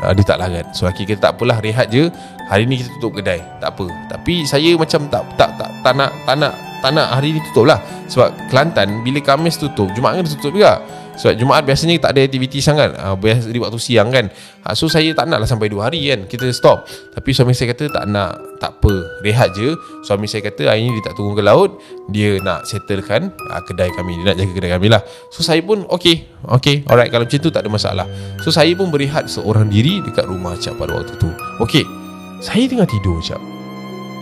Uh, 0.00 0.12
Dia 0.14 0.24
tak 0.24 0.38
larat. 0.38 0.70
So 0.76 0.86
laki 0.86 1.02
kita 1.08 1.18
tak 1.18 1.32
apalah 1.36 1.58
rehat 1.58 1.90
je 1.90 2.08
Hari 2.48 2.68
ni 2.68 2.80
kita 2.80 2.90
tutup 3.00 3.20
kedai. 3.20 3.40
Tak 3.60 3.76
apa. 3.76 3.86
Tapi 4.12 4.44
saya 4.44 4.70
macam 4.76 5.08
tak 5.08 5.22
tak 5.40 5.50
tak, 5.56 5.70
tak 5.80 5.92
nak 5.96 6.10
tak 6.28 6.36
nak 6.36 6.52
tak 6.84 6.92
nak 6.92 7.16
hari 7.16 7.32
ni 7.32 7.40
tutup 7.40 7.64
lah. 7.64 7.80
Sebab 8.12 8.52
Kelantan 8.52 9.00
bila 9.00 9.16
Kamis 9.24 9.56
tutup 9.56 9.88
Jumaat 9.96 10.20
kan 10.20 10.28
tutup 10.28 10.52
juga. 10.52 10.84
Sebab 11.16 11.32
Jumaat 11.40 11.64
biasanya 11.64 11.96
tak 11.96 12.12
ada 12.12 12.28
aktiviti 12.28 12.60
sangat. 12.60 12.92
Uh, 13.00 13.16
Biasa 13.16 13.48
di 13.48 13.56
waktu 13.56 13.80
siang 13.80 14.12
kan. 14.12 14.28
Uh, 14.60 14.74
So 14.76 14.92
saya 14.92 15.16
tak 15.16 15.32
nak 15.32 15.40
lah 15.40 15.48
sampai 15.48 15.72
2 15.72 15.80
hari 15.80 16.12
kan. 16.12 16.28
Kita 16.28 16.44
stop. 16.52 16.84
Tapi 17.16 17.32
suami 17.32 17.56
saya 17.56 17.72
kata 17.72 17.88
tak 17.88 18.04
nak 18.04 18.36
Tak 18.60 18.84
apa. 18.84 18.92
Rehat 19.24 19.56
je. 19.56 19.72
Suami 20.04 20.28
saya 20.28 20.44
kata 20.44 20.68
hari 20.68 20.84
ni 20.84 20.92
dia 21.00 21.08
tak 21.08 21.16
turun 21.16 21.32
ke 21.32 21.40
laut. 21.40 21.80
Dia 22.12 22.36
nak 22.44 22.68
settlekan 22.68 23.32
uh, 23.32 23.62
kedai 23.64 23.88
kami. 23.96 24.20
Dia 24.20 24.36
nak 24.36 24.36
jaga 24.44 24.52
kedai 24.52 24.70
kami 24.76 24.88
lah. 24.92 25.00
So 25.32 25.40
saya 25.40 25.64
pun 25.64 25.88
okay 25.88 26.28
Okay 26.60 26.84
alright. 26.92 27.08
Kalau 27.08 27.24
macam 27.24 27.40
tu 27.40 27.48
tak 27.48 27.64
ada 27.64 27.72
masalah. 27.72 28.04
So 28.44 28.52
saya 28.52 28.76
pun 28.76 28.92
berehat 28.92 29.32
seorang 29.32 29.72
diri 29.72 30.04
Dekat 30.04 30.28
rumah 30.28 30.52
Cap 30.60 30.76
pada 30.76 31.00
waktu 31.00 31.16
tu. 31.16 31.32
Okay 31.64 32.03
saya 32.44 32.68
tengah 32.68 32.84
tidur 32.84 33.24
macam 33.24 33.40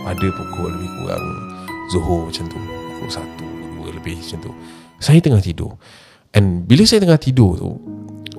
Pada 0.07 0.27
pukul 0.31 0.71
lebih 0.71 0.89
kurang 1.03 1.25
Zuhur 1.91 2.31
macam 2.31 2.47
tu 2.47 2.55
Pukul 2.55 3.09
satu 3.11 3.47
Dua 3.75 3.91
lebih 3.91 4.15
macam 4.15 4.39
tu. 4.39 4.51
Saya 5.03 5.19
tengah 5.19 5.43
tidur. 5.43 5.75
And 6.31 6.63
bila 6.63 6.87
saya 6.87 7.03
tengah 7.03 7.19
tidur 7.19 7.59
tu 7.59 7.75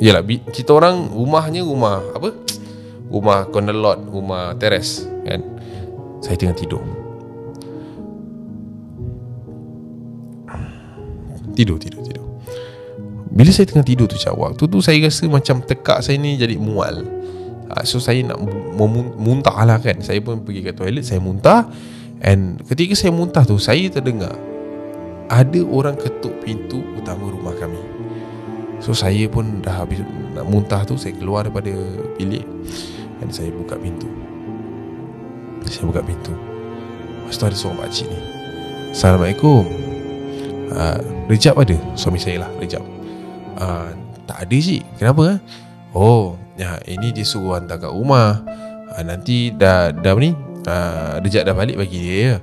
Yalah 0.01 0.25
Kita 0.25 0.73
orang 0.73 1.13
Rumahnya 1.13 1.61
rumah 1.69 2.01
Apa? 2.17 2.33
Rumah 3.13 3.53
corner 3.53 3.77
lot 3.77 4.01
Rumah 4.09 4.57
teres 4.57 5.05
Kan? 5.29 5.45
Saya 6.25 6.41
tengah 6.41 6.57
tidur. 6.57 6.81
Tidur 11.53 11.77
tidur 11.77 12.01
tidur. 12.01 12.27
Bila 13.29 13.53
saya 13.53 13.69
tengah 13.69 13.85
tidur 13.85 14.09
tu 14.09 14.17
cak 14.17 14.33
Waktu 14.33 14.65
tu 14.65 14.81
saya 14.81 14.97
rasa 15.05 15.29
macam 15.29 15.61
Tekak 15.61 16.01
saya 16.01 16.17
ni 16.17 16.41
jadi 16.41 16.57
mual 16.57 17.24
So 17.85 18.01
saya 18.01 18.21
nak 18.25 18.39
muntah 19.17 19.57
lah 19.65 19.81
kan. 19.81 20.01
Saya 20.05 20.21
pun 20.21 20.45
pergi 20.45 20.61
ke 20.65 20.73
toilet 20.77 21.05
Saya 21.05 21.21
muntah. 21.21 21.69
And 22.25 22.61
ketika 22.65 22.97
saya 22.97 23.13
muntah 23.13 23.45
tu 23.45 23.61
Saya 23.61 23.85
terdengar 23.93 24.33
Ada 25.29 25.61
orang 25.65 25.97
ketuk 25.99 26.41
pintu 26.45 26.81
utama 26.97 27.29
rumah 27.29 27.53
kami. 27.57 27.81
So 28.81 28.93
saya 28.93 29.25
pun 29.29 29.65
dah 29.65 29.85
habis 29.85 30.05
nak 30.37 30.47
muntah 30.49 30.85
tu 30.85 30.97
Saya 31.01 31.17
keluar 31.17 31.49
daripada 31.49 31.73
bilik 32.21 32.45
Dan 33.21 33.29
saya 33.33 33.51
buka 33.51 33.81
pintu. 33.81 34.09
Saya 35.65 35.89
buka 35.89 36.05
pintu. 36.05 36.33
Lepas 37.25 37.41
tu 37.41 37.45
ada 37.49 37.57
seorang 37.57 37.81
pakcik 37.81 38.07
ni. 38.13 38.21
Assalamualaikum. 38.93 39.65
Uh, 40.69 40.99
Rejab 41.25 41.57
ada? 41.57 41.77
Suami 41.97 42.21
saya 42.21 42.45
lah 42.45 42.51
Rejab. 42.61 42.85
Uh, 43.57 43.89
Tak 44.29 44.45
ada 44.45 44.57
cik. 44.57 44.85
Kenapa? 45.01 45.41
Oh 45.97 46.44
Ya, 46.55 46.79
ini 46.87 47.11
dia 47.11 47.27
suruh 47.27 47.59
hantar 47.59 47.83
kat 47.83 47.91
rumah. 47.91 48.43
Ha, 48.95 49.03
nanti 49.03 49.51
dah 49.51 49.91
dah 49.91 50.15
ni, 50.15 50.31
ha, 50.71 51.19
rejak 51.19 51.43
dah 51.43 51.55
balik 51.55 51.75
bagi 51.75 51.99
dia 51.99 52.17
ya. 52.17 52.37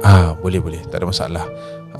Ah, 0.00 0.32
boleh 0.34 0.58
boleh, 0.58 0.80
tak 0.88 1.04
ada 1.04 1.06
masalah. 1.06 1.44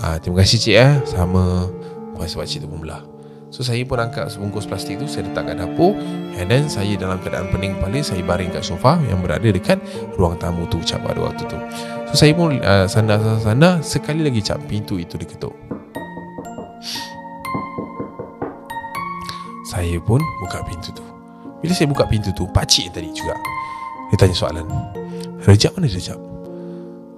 Ha, 0.00 0.16
terima 0.16 0.40
kasih 0.40 0.58
cik 0.58 0.76
eh. 0.76 0.94
Sama 1.04 1.68
puas 2.16 2.32
pak 2.32 2.48
cik 2.48 2.64
tu 2.64 2.68
pun 2.72 2.80
belah. 2.80 3.12
So 3.52 3.60
saya 3.60 3.84
pun 3.84 4.00
angkat 4.00 4.32
sebungkus 4.32 4.64
plastik 4.64 4.96
tu 4.96 5.04
Saya 5.04 5.28
letak 5.28 5.52
kat 5.52 5.60
dapur 5.60 5.92
And 6.40 6.48
then 6.48 6.72
saya 6.72 6.96
dalam 6.96 7.20
keadaan 7.20 7.52
pening 7.52 7.76
kepala 7.76 8.00
Saya 8.00 8.24
baring 8.24 8.48
kat 8.48 8.64
sofa 8.64 8.96
Yang 9.04 9.28
berada 9.28 9.48
dekat 9.52 9.78
ruang 10.16 10.40
tamu 10.40 10.64
tu 10.72 10.80
Cap 10.80 11.04
pada 11.04 11.20
waktu 11.20 11.44
tu 11.44 11.60
So 12.08 12.16
saya 12.16 12.32
pun 12.32 12.56
uh, 12.64 12.88
sandar-sandar 12.88 13.84
Sekali 13.84 14.24
lagi 14.24 14.40
cap 14.40 14.56
pintu 14.64 14.96
itu 14.96 15.20
diketuk 15.20 15.52
Saya 19.68 20.00
pun 20.00 20.24
buka 20.40 20.64
pintu 20.64 20.96
tu 20.96 21.11
bila 21.62 21.72
saya 21.72 21.86
buka 21.86 22.04
pintu 22.10 22.34
tu 22.34 22.44
Pakcik 22.50 22.90
tadi 22.90 23.08
juga 23.14 23.38
Dia 24.10 24.18
tanya 24.18 24.34
soalan. 24.34 24.66
Rejab 25.46 25.78
mana 25.78 25.86
Rejab? 25.86 26.18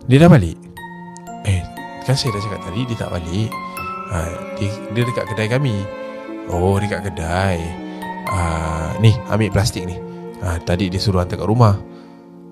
Dia 0.05 0.21
dah 0.21 0.29
balik. 0.29 0.61
Eh 1.49 1.65
Kan 2.05 2.15
saya 2.15 2.37
dah 2.37 2.43
cakap 2.45 2.61
tadi 2.69 2.85
Dia 2.85 2.97
tak 3.01 3.11
balik. 3.11 3.51
Ha, 4.13 4.17
dia, 4.61 4.69
dia 4.93 5.03
dekat 5.09 5.25
kedai 5.33 5.49
kami. 5.49 5.81
Oh 6.53 6.77
dekat 6.77 7.09
kedai. 7.09 7.57
Ha, 8.29 8.39
Ni 9.01 9.17
ambil 9.33 9.49
plastik 9.49 9.89
ni. 9.89 9.97
Ha, 10.45 10.61
Tadi 10.61 10.93
dia 10.93 11.01
suruh 11.01 11.25
hantar 11.25 11.41
kat 11.41 11.49
rumah. 11.49 11.81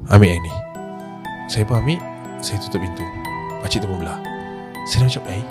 Ambil 0.08 0.32
yang 0.32 0.42
ni. 0.42 0.54
Saya 1.52 1.68
pun 1.68 1.84
ambil 1.84 2.00
Saya 2.40 2.56
tutup 2.64 2.80
pintu. 2.80 3.04
Pakcik 3.60 3.84
tu 3.84 3.86
pun 3.86 4.00
belah. 4.00 4.18
Saya 4.88 5.04
dah 5.04 5.08
macam 5.12 5.24
Eh 5.28 5.44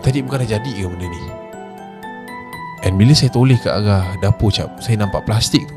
Tadi 0.00 0.18
bukan 0.24 0.40
dah 0.42 0.48
jadi 0.56 0.70
ke 0.72 0.88
benda 0.88 1.06
ni 1.06 1.49
And 2.80 2.96
bila 2.96 3.12
saya 3.12 3.28
toleh 3.28 3.60
ke 3.60 3.68
arah 3.68 4.16
dapur 4.24 4.48
cap 4.48 4.80
Saya 4.80 5.04
nampak 5.04 5.28
plastik 5.28 5.60
tu. 5.68 5.76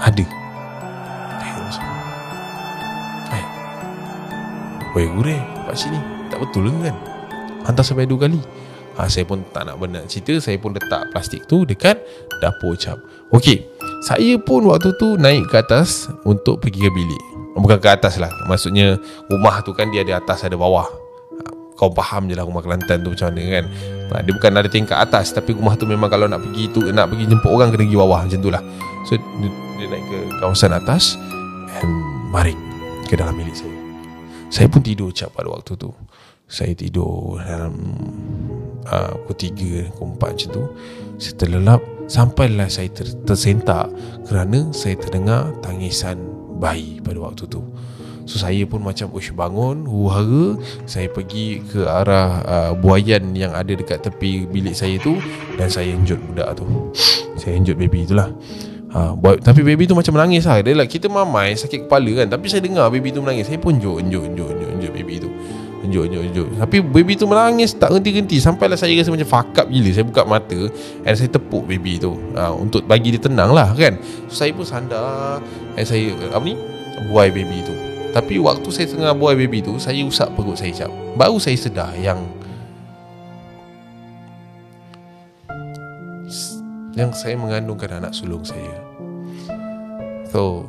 Ada. 0.00 0.24
Eh 3.28 3.44
Weh 4.96 5.06
gure 5.12 5.36
Pakcik 5.68 5.92
ni 5.92 6.00
Tak 6.32 6.38
betul 6.40 6.72
ke 6.72 6.88
kan? 6.88 6.96
Hantar 7.68 7.84
sampai 7.84 8.08
dua 8.08 8.24
kali. 8.24 8.40
Ha, 8.96 9.04
Saya 9.04 9.28
pun 9.28 9.44
tak 9.52 9.68
nak 9.68 9.76
benar 9.76 10.08
cerita. 10.08 10.40
Saya 10.40 10.56
pun 10.56 10.72
letak 10.72 11.12
plastik 11.12 11.44
tu 11.44 11.68
Dekat 11.68 12.00
dapur 12.40 12.72
cap 12.80 12.96
Okey. 13.28 13.68
Saya 14.00 14.40
pun 14.40 14.64
waktu 14.64 14.96
tu 14.96 15.20
Naik 15.20 15.52
ke 15.52 15.60
atas 15.60 16.08
Untuk 16.24 16.64
pergi 16.64 16.88
ke 16.88 16.90
bilik. 16.90 17.22
Bukan 17.52 17.76
ke 17.82 17.90
atas 17.90 18.16
lah. 18.16 18.32
Maksudnya 18.48 18.96
Rumah 19.28 19.60
tu 19.60 19.76
kan 19.76 19.92
dia 19.92 20.08
ada 20.08 20.24
atas 20.24 20.40
ada 20.46 20.56
bawah. 20.56 20.88
Kau 21.76 21.92
faham 21.92 22.26
je 22.26 22.34
lah 22.34 22.48
rumah 22.48 22.64
Kelantan 22.64 23.04
tu 23.04 23.12
macam 23.12 23.28
mana 23.28 23.44
kan 23.60 23.66
ha, 24.12 24.20
Dia 24.24 24.32
bukan 24.32 24.52
ada 24.56 24.68
tingkat 24.70 24.98
atas 24.98 25.30
Tapi 25.32 25.54
rumah 25.56 25.74
tu 25.76 25.84
memang 25.84 26.08
kalau 26.08 26.26
nak 26.26 26.40
pergi 26.42 26.70
tu 26.72 26.84
Nak 26.88 27.06
pergi 27.08 27.24
jemput 27.28 27.50
orang 27.52 27.72
kena 27.72 27.84
pergi 27.86 27.98
bawah 27.98 28.20
macam 28.24 28.40
tu 28.40 28.50
lah. 28.50 28.62
So 29.04 29.16
dia, 29.16 29.50
dia 29.78 29.86
naik 29.90 30.04
ke 30.08 30.18
kawasan 30.40 30.72
atas 30.74 31.16
And 31.78 31.90
maring 32.32 32.58
ke 33.08 33.16
dalam 33.16 33.40
milik 33.40 33.56
saya. 33.56 33.78
Saya 34.52 34.68
pun 34.68 34.84
tidur 34.84 35.08
cap 35.16 35.32
pada 35.32 35.48
waktu 35.48 35.80
tu. 35.80 35.88
Saya 36.44 36.76
tidur 36.76 37.40
dalam 37.40 37.72
uh, 38.88 39.12
Pukul 39.24 39.36
tiga, 39.36 39.88
pukul 39.92 40.16
empat 40.16 40.30
macam 40.36 40.48
tu. 40.52 40.64
Saya 41.20 41.34
terlelap 41.40 41.80
Sampailah 42.08 42.72
saya 42.72 42.88
ter, 42.88 43.04
tersentak 43.28 43.92
Kerana 44.24 44.72
saya 44.72 44.96
terdengar 44.96 45.52
tangisan 45.60 46.16
bayi 46.56 46.98
pada 47.04 47.20
waktu 47.20 47.44
tu 47.46 47.60
So 48.28 48.36
saya 48.36 48.60
pun 48.68 48.84
macam 48.84 49.08
Ush 49.16 49.32
bangun 49.32 49.88
Huhara 49.88 50.60
Saya 50.84 51.08
pergi 51.08 51.64
ke 51.64 51.88
arah 51.88 52.44
uh, 52.44 52.72
Buayan 52.76 53.32
yang 53.32 53.56
ada 53.56 53.72
dekat 53.72 54.04
tepi 54.04 54.44
bilik 54.44 54.76
saya 54.76 55.00
tu 55.00 55.16
Dan 55.56 55.72
saya 55.72 55.96
enjut 55.96 56.20
budak 56.20 56.60
tu. 56.60 56.68
Saya 57.40 57.54
enjut 57.54 57.78
baby 57.78 58.02
tu 58.02 58.18
lah. 58.18 58.28
Ha, 58.90 59.14
buat, 59.14 59.38
Tapi 59.38 59.62
baby 59.62 59.86
tu 59.86 59.94
macam 59.94 60.18
menangis 60.18 60.42
lah. 60.42 60.58
Dia 60.58 60.74
lah 60.74 60.90
kita 60.90 61.06
mamai 61.06 61.54
sakit 61.54 61.86
kepala 61.86 62.10
kan. 62.18 62.26
Tapi 62.34 62.50
saya 62.50 62.60
dengar 62.66 62.90
baby 62.90 63.14
tu 63.14 63.22
menangis. 63.22 63.46
Saya 63.46 63.62
pun 63.62 63.78
enjut 63.78 64.02
enjut 64.02 64.26
enjut 64.26 64.50
enjut, 64.50 64.70
enjut 64.74 64.92
baby 64.92 65.22
tu. 65.22 65.30
Enjut 65.86 66.10
enjut 66.10 66.22
enjut 66.26 66.48
Tapi 66.58 66.82
baby 66.82 67.14
tu 67.14 67.30
menangis 67.30 67.78
tak 67.78 67.94
henti-henti. 67.94 68.42
Sampailah 68.42 68.74
saya 68.74 68.90
rasa 68.98 69.14
macam 69.14 69.28
fuck 69.30 69.54
up 69.54 69.70
gila. 69.70 69.90
Saya 69.94 70.04
buka 70.04 70.26
mata 70.26 70.60
And 71.06 71.14
saya 71.14 71.30
tepuk 71.30 71.62
baby 71.70 72.02
tu. 72.02 72.18
Ha, 72.34 72.50
Untuk 72.50 72.82
bagi 72.90 73.14
dia 73.14 73.22
tenang 73.22 73.54
lah 73.54 73.70
kan. 73.78 74.02
So, 74.26 74.42
Saya 74.42 74.50
pun 74.50 74.66
sandar. 74.66 75.38
And 75.78 75.86
saya 75.86 76.10
Apa 76.34 76.42
ni? 76.42 76.58
Buai 77.06 77.30
baby 77.30 77.62
tu 77.62 77.87
tapi 78.18 78.34
waktu 78.42 78.66
saya 78.74 78.90
tengah 78.90 79.14
buai 79.14 79.38
baby 79.38 79.62
tu 79.62 79.78
Saya 79.78 80.02
usap 80.02 80.34
perut 80.34 80.58
saya 80.58 80.74
cap 80.74 80.90
Baru 81.14 81.38
saya 81.38 81.54
sedar 81.54 81.94
yang 81.94 82.18
Yang 86.98 87.14
saya 87.14 87.38
mengandungkan 87.38 88.02
anak 88.02 88.10
sulung 88.10 88.42
saya 88.42 88.74
So 90.34 90.66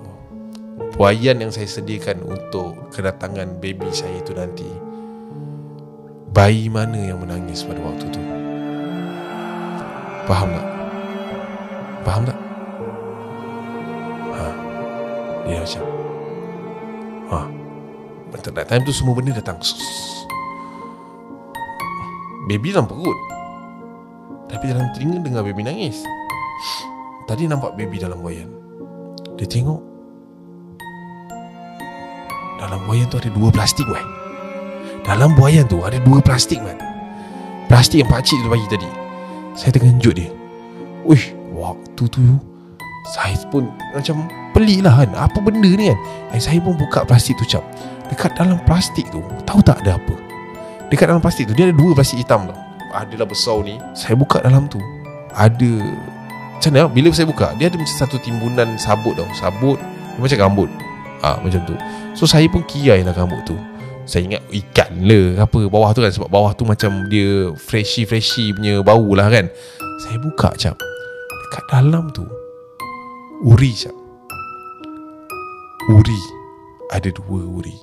Buayan 0.93 1.41
yang 1.41 1.49
saya 1.49 1.65
sediakan 1.65 2.21
Untuk 2.21 2.93
kedatangan 2.93 3.57
baby 3.57 3.89
saya 3.89 4.21
itu 4.21 4.38
nanti 4.38 4.69
Bayi 6.29 6.69
mana 6.69 7.01
yang 7.01 7.17
menangis 7.17 7.65
pada 7.65 7.81
waktu 7.81 8.13
itu 8.13 8.21
Faham 10.29 10.53
tak? 10.53 10.67
Faham 12.05 12.23
tak? 12.29 12.38
Ha. 14.38 14.45
Dia 15.49 15.65
macam 15.65 15.85
Ha. 17.30 17.39
Bentar 18.30 18.52
that 18.54 18.68
time 18.70 18.86
tu 18.86 18.94
semua 18.94 19.18
benda 19.18 19.34
datang 19.34 19.58
Baby 22.50 22.74
dalam 22.74 22.89
perut. 22.89 23.18
Tapi 24.50 24.74
dalam 24.74 24.89
telinga 24.98 25.22
dengar 25.22 25.46
baby 25.46 25.62
nangis. 25.62 26.02
Tadi 27.30 27.46
nampak 27.46 27.78
baby 27.78 28.02
dalam 28.02 28.26
buayan 28.26 28.50
Dia 29.38 29.46
tengok. 29.46 29.82
Dalam 32.58 32.82
buayan 32.89 33.06
tu 33.08 33.22
ada 33.22 33.30
dua 33.30 33.54
plastik 33.54 33.86
weh. 33.86 34.06
Dalam 35.06 35.38
buayan 35.38 35.70
tu 35.70 35.86
ada 35.86 36.02
dua 36.02 36.20
plastik 36.20 36.58
man. 36.60 36.76
Plastik 37.70 38.02
yang 38.02 38.10
pakcik 38.10 38.42
tu 38.42 38.50
bagi 38.50 38.65
tadi. 38.65 38.89
Saya 39.54 39.70
terkejut 39.78 40.18
dia. 40.18 40.34
Uish 41.06 41.32
Waktu 41.54 42.04
tu 42.10 42.22
Saya 43.10 43.38
pun 43.50 43.70
macam 43.94 44.26
pelik 44.60 44.84
lah 44.84 44.93
kan? 45.00 45.10
Apa 45.15 45.39
benda 45.39 45.72
ni 45.72 45.88
kan? 45.88 46.00
Eh, 46.36 46.41
Saya 46.43 46.60
pun 46.60 46.76
buka 46.76 47.08
plastik 47.08 47.39
tu 47.39 47.48
cap. 47.48 47.63
Dekat 48.12 48.36
dalam 48.36 48.60
plastik 48.65 49.08
tu 49.13 49.24
Tahu 49.48 49.62
tak 49.63 49.86
ada 49.86 49.95
apa? 49.95 50.15
Dekat 50.89 51.13
dalam 51.13 51.22
plastik 51.22 51.45
tu 51.48 51.54
Dia 51.56 51.69
ada 51.69 51.76
dua 51.78 51.95
plastik 51.95 52.19
hitam 52.19 52.50
tau. 52.50 52.58
Adalah 52.91 53.30
besar 53.30 53.62
ni 53.62 53.78
Saya 53.93 54.17
buka 54.17 54.41
dalam 54.41 54.65
tu. 54.67 54.82
Ada 55.38 55.72
Macam 56.58 56.72
mana? 56.74 56.89
Bila 56.89 57.08
saya 57.13 57.30
buka 57.30 57.54
Dia 57.56 57.69
ada 57.69 57.78
macam 57.78 57.95
satu 57.95 58.17
timbunan 58.19 58.76
sabut 58.82 59.13
tau. 59.15 59.30
Sabut 59.38 59.78
Dia 59.80 60.19
macam 60.19 60.38
rambut. 60.50 60.69
Ah 61.22 61.38
ha, 61.38 61.39
Macam 61.39 61.62
tu. 61.69 61.78
So 62.17 62.26
saya 62.26 62.50
pun 62.50 62.65
kiai 62.65 63.06
lah 63.06 63.13
rambut 63.13 63.39
tu. 63.45 63.56
Saya 64.10 64.26
ingat 64.26 64.41
ikan 64.50 65.06
lah 65.06 65.45
Apa 65.45 65.69
bawah 65.69 65.93
tu 65.93 66.02
kan? 66.02 66.10
Sebab 66.10 66.34
bawah 66.34 66.52
tu 66.58 66.65
macam 66.65 67.06
dia 67.13 67.54
Freshy-freshy 67.54 68.58
punya 68.58 68.82
bau 68.82 69.13
lah 69.13 69.30
kan? 69.30 69.45
Saya 70.02 70.17
buka 70.17 70.50
cap. 70.58 70.76
Dekat 71.30 71.63
dalam 71.69 72.10
tu 72.10 72.26
Uri 73.45 73.72
cap 73.78 73.98
Uri 75.89 76.21
Ada 76.93 77.10
dua 77.10 77.41
uri 77.41 77.73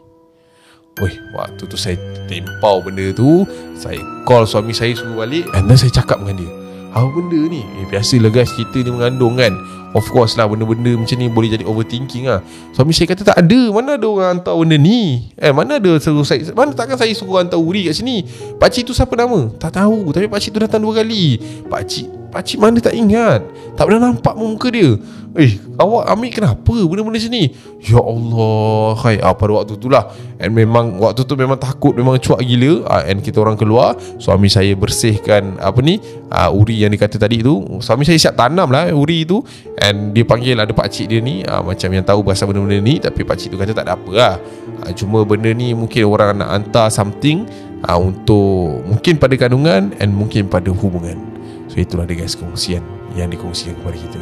Weh, 0.97 1.13
waktu 1.37 1.69
tu 1.69 1.77
saya 1.77 1.99
tempau 2.31 2.81
benda 2.81 3.11
tu 3.13 3.45
Saya 3.75 4.01
call 4.25 4.47
suami 4.47 4.73
saya 4.73 4.95
suruh 4.95 5.27
balik 5.27 5.51
And 5.53 5.67
then 5.67 5.77
saya 5.77 5.93
cakap 5.93 6.23
dengan 6.23 6.47
dia 6.47 6.53
Apa 6.95 7.11
benda 7.11 7.41
ni? 7.51 7.67
Eh, 7.83 7.87
biasalah 7.91 8.31
guys, 8.33 8.55
kita 8.55 8.87
ni 8.87 8.95
mengandung 8.95 9.37
kan 9.37 9.53
Of 9.95 10.11
course 10.11 10.35
lah, 10.35 10.51
benda-benda 10.51 10.99
macam 10.99 11.17
ni 11.17 11.27
boleh 11.31 11.49
jadi 11.53 11.65
overthinking 11.65 12.27
lah 12.27 12.43
Suami 12.75 12.91
saya 12.91 13.13
kata 13.15 13.23
tak 13.23 13.39
ada 13.39 13.61
Mana 13.71 13.95
ada 13.95 14.07
orang 14.11 14.29
hantar 14.39 14.55
benda 14.59 14.77
ni? 14.77 15.31
Eh, 15.39 15.55
mana 15.55 15.79
ada 15.79 15.97
suruh 16.03 16.27
saya 16.27 16.43
Mana 16.53 16.75
takkan 16.75 16.99
saya 16.99 17.15
suruh 17.15 17.39
hantar 17.39 17.57
uri 17.57 17.87
kat 17.89 18.03
sini? 18.03 18.27
Pakcik 18.59 18.91
tu 18.91 18.93
siapa 18.93 19.15
nama? 19.15 19.47
Tak 19.57 19.79
tahu, 19.79 20.11
tapi 20.11 20.27
pakcik 20.27 20.53
tu 20.53 20.61
datang 20.61 20.83
dua 20.83 21.01
kali 21.01 21.39
Pakcik, 21.71 22.33
pakcik 22.35 22.59
mana 22.59 22.83
tak 22.83 22.93
ingat 22.93 23.41
Tak 23.79 23.87
pernah 23.87 24.11
nampak 24.11 24.35
muka 24.35 24.69
dia 24.69 24.99
Eh, 25.37 25.61
awak 25.77 26.09
ambil 26.17 26.33
kenapa 26.33 26.77
benda-benda 26.89 27.21
sini? 27.21 27.53
Ya 27.85 28.01
Allah, 28.01 28.97
hai, 29.05 29.21
ah, 29.21 29.37
pada 29.37 29.53
waktu 29.61 29.77
tu 29.77 29.93
lah 29.93 30.09
And 30.41 30.57
memang, 30.57 30.97
waktu 30.97 31.29
tu 31.29 31.37
memang 31.37 31.61
takut, 31.61 31.93
memang 31.93 32.17
cuak 32.17 32.41
gila 32.41 32.89
ah, 32.89 33.05
And 33.05 33.21
kita 33.21 33.45
orang 33.45 33.61
keluar 33.61 34.01
Suami 34.17 34.49
saya 34.49 34.73
bersihkan, 34.73 35.61
apa 35.61 35.77
ni 35.85 36.01
ah, 36.33 36.49
Uri 36.49 36.81
yang 36.81 36.89
dikata 36.89 37.21
tadi 37.21 37.45
tu 37.45 37.61
Suami 37.85 38.09
saya 38.09 38.17
siap 38.17 38.33
tanam 38.33 38.73
lah 38.73 38.89
uri 38.97 39.29
tu 39.29 39.45
And 39.77 40.17
dia 40.17 40.25
panggil 40.25 40.57
ada 40.57 40.73
pakcik 40.73 41.13
dia 41.13 41.21
ni 41.21 41.45
ah, 41.45 41.61
Macam 41.61 41.93
yang 41.93 42.01
tahu 42.01 42.25
pasal 42.25 42.49
benda-benda 42.49 42.81
ni 42.81 42.97
Tapi 42.97 43.29
pakcik 43.29 43.53
tu 43.53 43.61
kata 43.61 43.77
tak 43.77 43.85
ada 43.85 43.93
apa 43.93 44.11
lah. 44.13 44.35
Ah, 44.81 44.93
Cuma 44.97 45.21
benda 45.29 45.53
ni 45.53 45.77
mungkin 45.77 46.09
orang 46.09 46.41
nak 46.41 46.49
hantar 46.49 46.89
something 46.89 47.45
ah, 47.85 48.01
Untuk, 48.01 48.81
mungkin 48.89 49.21
pada 49.21 49.37
kandungan 49.37 49.93
And 50.01 50.17
mungkin 50.17 50.49
pada 50.49 50.73
hubungan. 50.73 51.21
So 51.69 51.77
itulah 51.77 52.09
dia 52.09 52.17
guys 52.17 52.33
kongsian 52.33 52.81
Yang 53.13 53.37
dikongsikan 53.37 53.75
kepada 53.85 53.97
kita. 54.01 54.21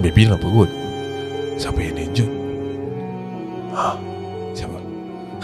Baby 0.00 0.30
nak 0.30 0.40
perut. 0.40 0.70
Siapa 1.58 1.78
yang 1.82 1.98
danger? 1.98 2.28
Ha? 3.74 3.98
Siapa 3.98 4.13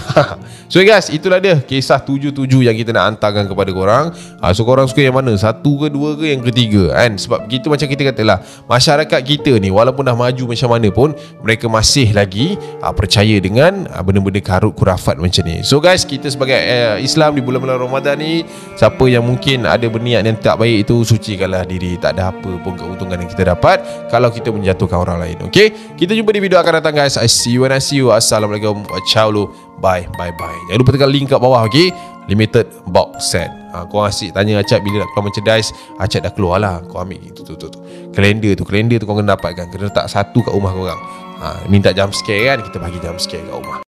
So 0.70 0.78
guys 0.86 1.10
itulah 1.10 1.42
dia 1.42 1.58
Kisah 1.58 1.98
tujuh-tujuh 1.98 2.62
yang 2.62 2.78
kita 2.78 2.94
nak 2.94 3.14
hantarkan 3.14 3.50
kepada 3.50 3.70
korang. 3.74 4.14
Ha, 4.38 4.54
So 4.54 4.62
korang 4.62 4.86
suka 4.86 5.02
yang 5.02 5.18
mana? 5.18 5.34
Satu 5.34 5.82
ke 5.82 5.90
dua 5.90 6.14
ke 6.14 6.30
yang 6.30 6.46
ketiga? 6.46 6.94
Kan? 6.94 7.18
Sebab 7.18 7.50
begitu 7.50 7.66
macam 7.66 7.90
kita 7.90 8.02
katalah 8.14 8.38
Masyarakat 8.70 9.20
kita 9.26 9.58
ni 9.58 9.74
Walaupun 9.74 10.06
dah 10.06 10.14
maju 10.14 10.54
macam 10.54 10.68
mana 10.70 10.88
pun 10.94 11.10
Mereka 11.42 11.66
masih 11.66 12.14
lagi 12.14 12.54
ha, 12.78 12.94
Percaya 12.94 13.36
dengan 13.42 13.90
ha, 13.90 13.98
Benda-benda 14.06 14.38
karut 14.38 14.70
kurafat 14.78 15.18
macam 15.18 15.42
ni. 15.42 15.66
So 15.66 15.82
guys 15.82 16.06
kita 16.06 16.30
sebagai 16.30 16.54
uh, 16.54 17.02
Islam 17.02 17.34
di 17.34 17.42
bulan-bulan 17.42 17.82
Ramadan 17.82 18.22
ni 18.22 18.46
Siapa 18.78 19.10
yang 19.10 19.26
mungkin 19.26 19.66
ada 19.66 19.86
berniat 19.90 20.22
yang 20.22 20.38
tak 20.38 20.62
baik 20.62 20.86
itu 20.86 21.02
Sucikanlah 21.02 21.66
diri. 21.66 21.98
Tak 21.98 22.14
ada 22.14 22.30
apa 22.30 22.50
pun 22.62 22.78
keuntungan 22.78 23.18
yang 23.18 23.30
kita 23.30 23.58
dapat 23.58 23.82
Kalau 24.06 24.30
kita 24.30 24.54
menjatuhkan 24.54 25.02
orang 25.02 25.18
lain 25.18 25.50
Okay 25.50 25.74
Kita 25.98 26.14
jumpa 26.14 26.30
di 26.30 26.40
video 26.40 26.62
akan 26.62 26.78
datang 26.78 26.94
guys. 26.94 27.18
I 27.18 27.26
see 27.26 27.58
you 27.58 27.66
and 27.66 27.74
I 27.74 27.82
see 27.82 27.98
you. 27.98 28.14
Assalamualaikum. 28.14 28.86
Ciao 29.10 29.28
lu. 29.34 29.50
Bye 29.80 29.89
bye 30.14 30.34
bye 30.38 30.60
Jangan 30.70 30.78
lupa 30.80 30.90
tekan 30.94 31.10
link 31.10 31.26
kat 31.30 31.40
bawah 31.42 31.66
okay 31.66 31.90
Limited 32.30 32.70
box 32.86 33.34
set. 33.34 33.50
Ha, 33.74 33.82
Kau 33.90 34.06
asyik 34.06 34.30
tanya 34.30 34.62
Acap 34.62 34.86
bila 34.86 35.02
nak 35.02 35.10
keluar 35.10 35.24
merchandise 35.26 35.68
Acap 35.98 36.20
dah 36.22 36.32
keluar 36.32 36.56
lah 36.62 36.78
Kau 36.86 37.02
ambil 37.02 37.18
tu 37.34 37.42
tu 37.42 37.58
tu, 37.58 37.66
tu. 37.66 37.78
Kalender 38.14 38.54
tu 38.54 38.62
Kalender 38.62 39.02
tu 39.02 39.06
kau 39.08 39.18
kena 39.18 39.34
dapatkan. 39.34 39.66
Kena 39.74 39.90
letak 39.90 40.06
satu 40.06 40.38
kat 40.46 40.54
rumah 40.54 40.70
korang. 40.70 41.00
Ha, 41.42 41.66
Minta 41.66 41.90
jump 41.90 42.14
scare 42.14 42.54
kan 42.54 42.58
Kita 42.62 42.78
bagi 42.78 43.02
jump 43.02 43.18
scare 43.18 43.42
kat 43.42 43.54
rumah 43.56 43.89